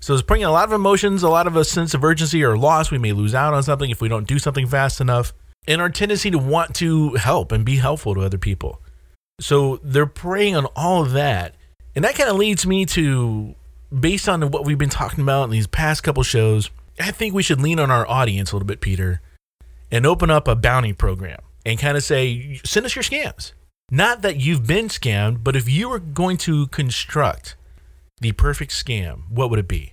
[0.01, 2.57] So it's bringing a lot of emotions, a lot of a sense of urgency or
[2.57, 2.91] loss.
[2.91, 5.32] We may lose out on something if we don't do something fast enough,
[5.67, 8.81] and our tendency to want to help and be helpful to other people.
[9.41, 11.55] So they're preying on all of that.
[11.95, 13.55] And that kind of leads me to,
[13.99, 17.43] based on what we've been talking about in these past couple shows, I think we
[17.43, 19.21] should lean on our audience a little bit, Peter,
[19.91, 23.53] and open up a bounty program and kind of say, send us your scams.
[23.91, 27.57] Not that you've been scammed, but if you were going to construct
[28.21, 29.93] the perfect scam, what would it be?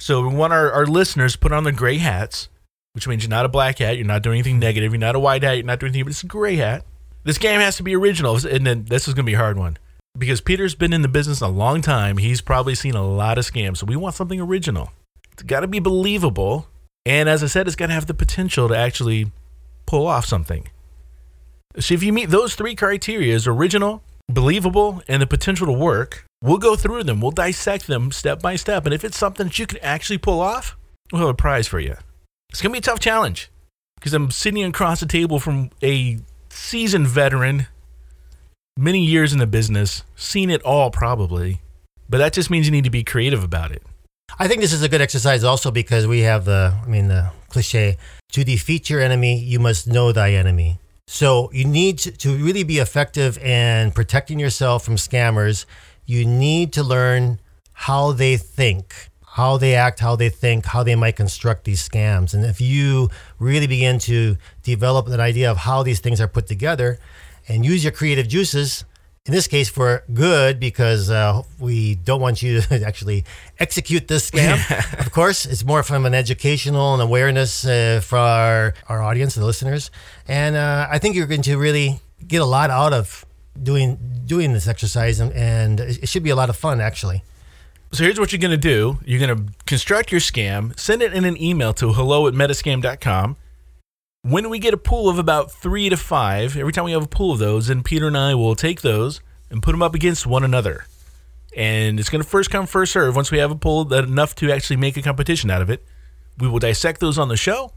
[0.00, 2.48] So we want our, our listeners put on their gray hats,
[2.94, 5.20] which means you're not a black hat, you're not doing anything negative, you're not a
[5.20, 6.84] white hat, you're not doing anything, but it's a gray hat.
[7.24, 9.58] This game has to be original, and then this is going to be a hard
[9.58, 9.78] one
[10.16, 12.18] because Peter's been in the business a long time.
[12.18, 14.90] He's probably seen a lot of scams, so we want something original.
[15.32, 16.68] It's got to be believable,
[17.04, 19.32] and as I said, it's got to have the potential to actually
[19.86, 20.68] pull off something.
[21.80, 26.58] So if you meet those three criteria, original, believable, and the potential to work, we'll
[26.58, 27.20] go through them.
[27.20, 30.40] We'll dissect them step by step, and if it's something that you can actually pull
[30.40, 30.76] off,
[31.10, 31.96] we'll have a prize for you.
[32.54, 33.50] It's gonna be a tough challenge
[33.96, 36.18] because I'm sitting across the table from a
[36.50, 37.66] seasoned veteran,
[38.76, 41.62] many years in the business, seen it all probably,
[42.08, 43.82] but that just means you need to be creative about it.
[44.38, 47.32] I think this is a good exercise also because we have the, I mean, the
[47.48, 47.96] cliche
[48.30, 50.78] to defeat your enemy, you must know thy enemy.
[51.08, 55.66] So you need to, to really be effective in protecting yourself from scammers.
[56.06, 57.40] You need to learn
[57.72, 62.34] how they think, how they act, how they think, how they might construct these scams.
[62.34, 63.10] And if you
[63.40, 67.00] really begin to develop an idea of how these things are put together
[67.48, 68.84] and use your creative juices,
[69.26, 73.24] in this case for good, because uh, we don't want you to actually
[73.58, 74.54] execute this scam.
[75.04, 79.44] of course, it's more from an educational and awareness uh, for our, our audience, the
[79.44, 79.90] listeners.
[80.28, 83.26] And uh, I think you're going to really get a lot out of
[83.60, 87.24] doing doing this exercise, and, and it should be a lot of fun, actually.
[87.94, 88.98] So here's what you're going to do.
[89.04, 93.36] You're going to construct your scam, send it in an email to hello at metascam.com.
[94.22, 97.08] When we get a pool of about three to five, every time we have a
[97.08, 100.26] pool of those, then Peter and I will take those and put them up against
[100.26, 100.86] one another.
[101.56, 103.14] And it's going to first come, first serve.
[103.14, 105.84] Once we have a pool that enough to actually make a competition out of it,
[106.36, 107.74] we will dissect those on the show.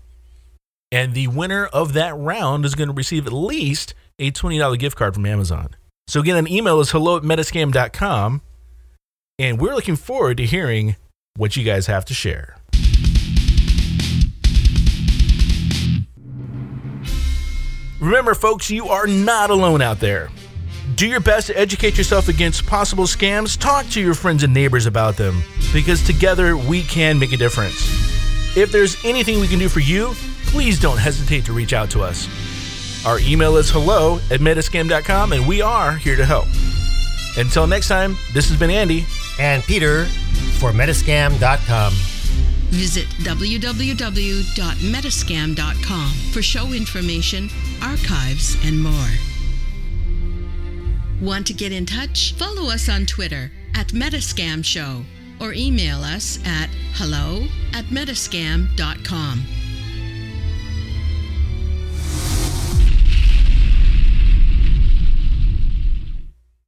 [0.92, 4.98] And the winner of that round is going to receive at least a $20 gift
[4.98, 5.76] card from Amazon.
[6.08, 8.42] So again, an email is hello at metascam.com.
[9.40, 10.96] And we're looking forward to hearing
[11.36, 12.56] what you guys have to share.
[18.00, 20.30] Remember, folks, you are not alone out there.
[20.96, 23.60] Do your best to educate yourself against possible scams.
[23.60, 27.76] Talk to your friends and neighbors about them because together we can make a difference.
[28.58, 30.14] If there's anything we can do for you,
[30.48, 32.28] please don't hesitate to reach out to us.
[33.06, 36.48] Our email is hello at metascam.com and we are here to help.
[37.38, 39.06] Until next time, this has been Andy.
[39.40, 40.06] And Peter
[40.60, 41.94] for Metascam.com.
[42.70, 47.50] Visit www.metascam.com for show information,
[47.82, 49.10] archives, and more.
[51.22, 52.34] Want to get in touch?
[52.36, 55.04] Follow us on Twitter at Metascam Show
[55.40, 59.44] or email us at hello at metascam.com.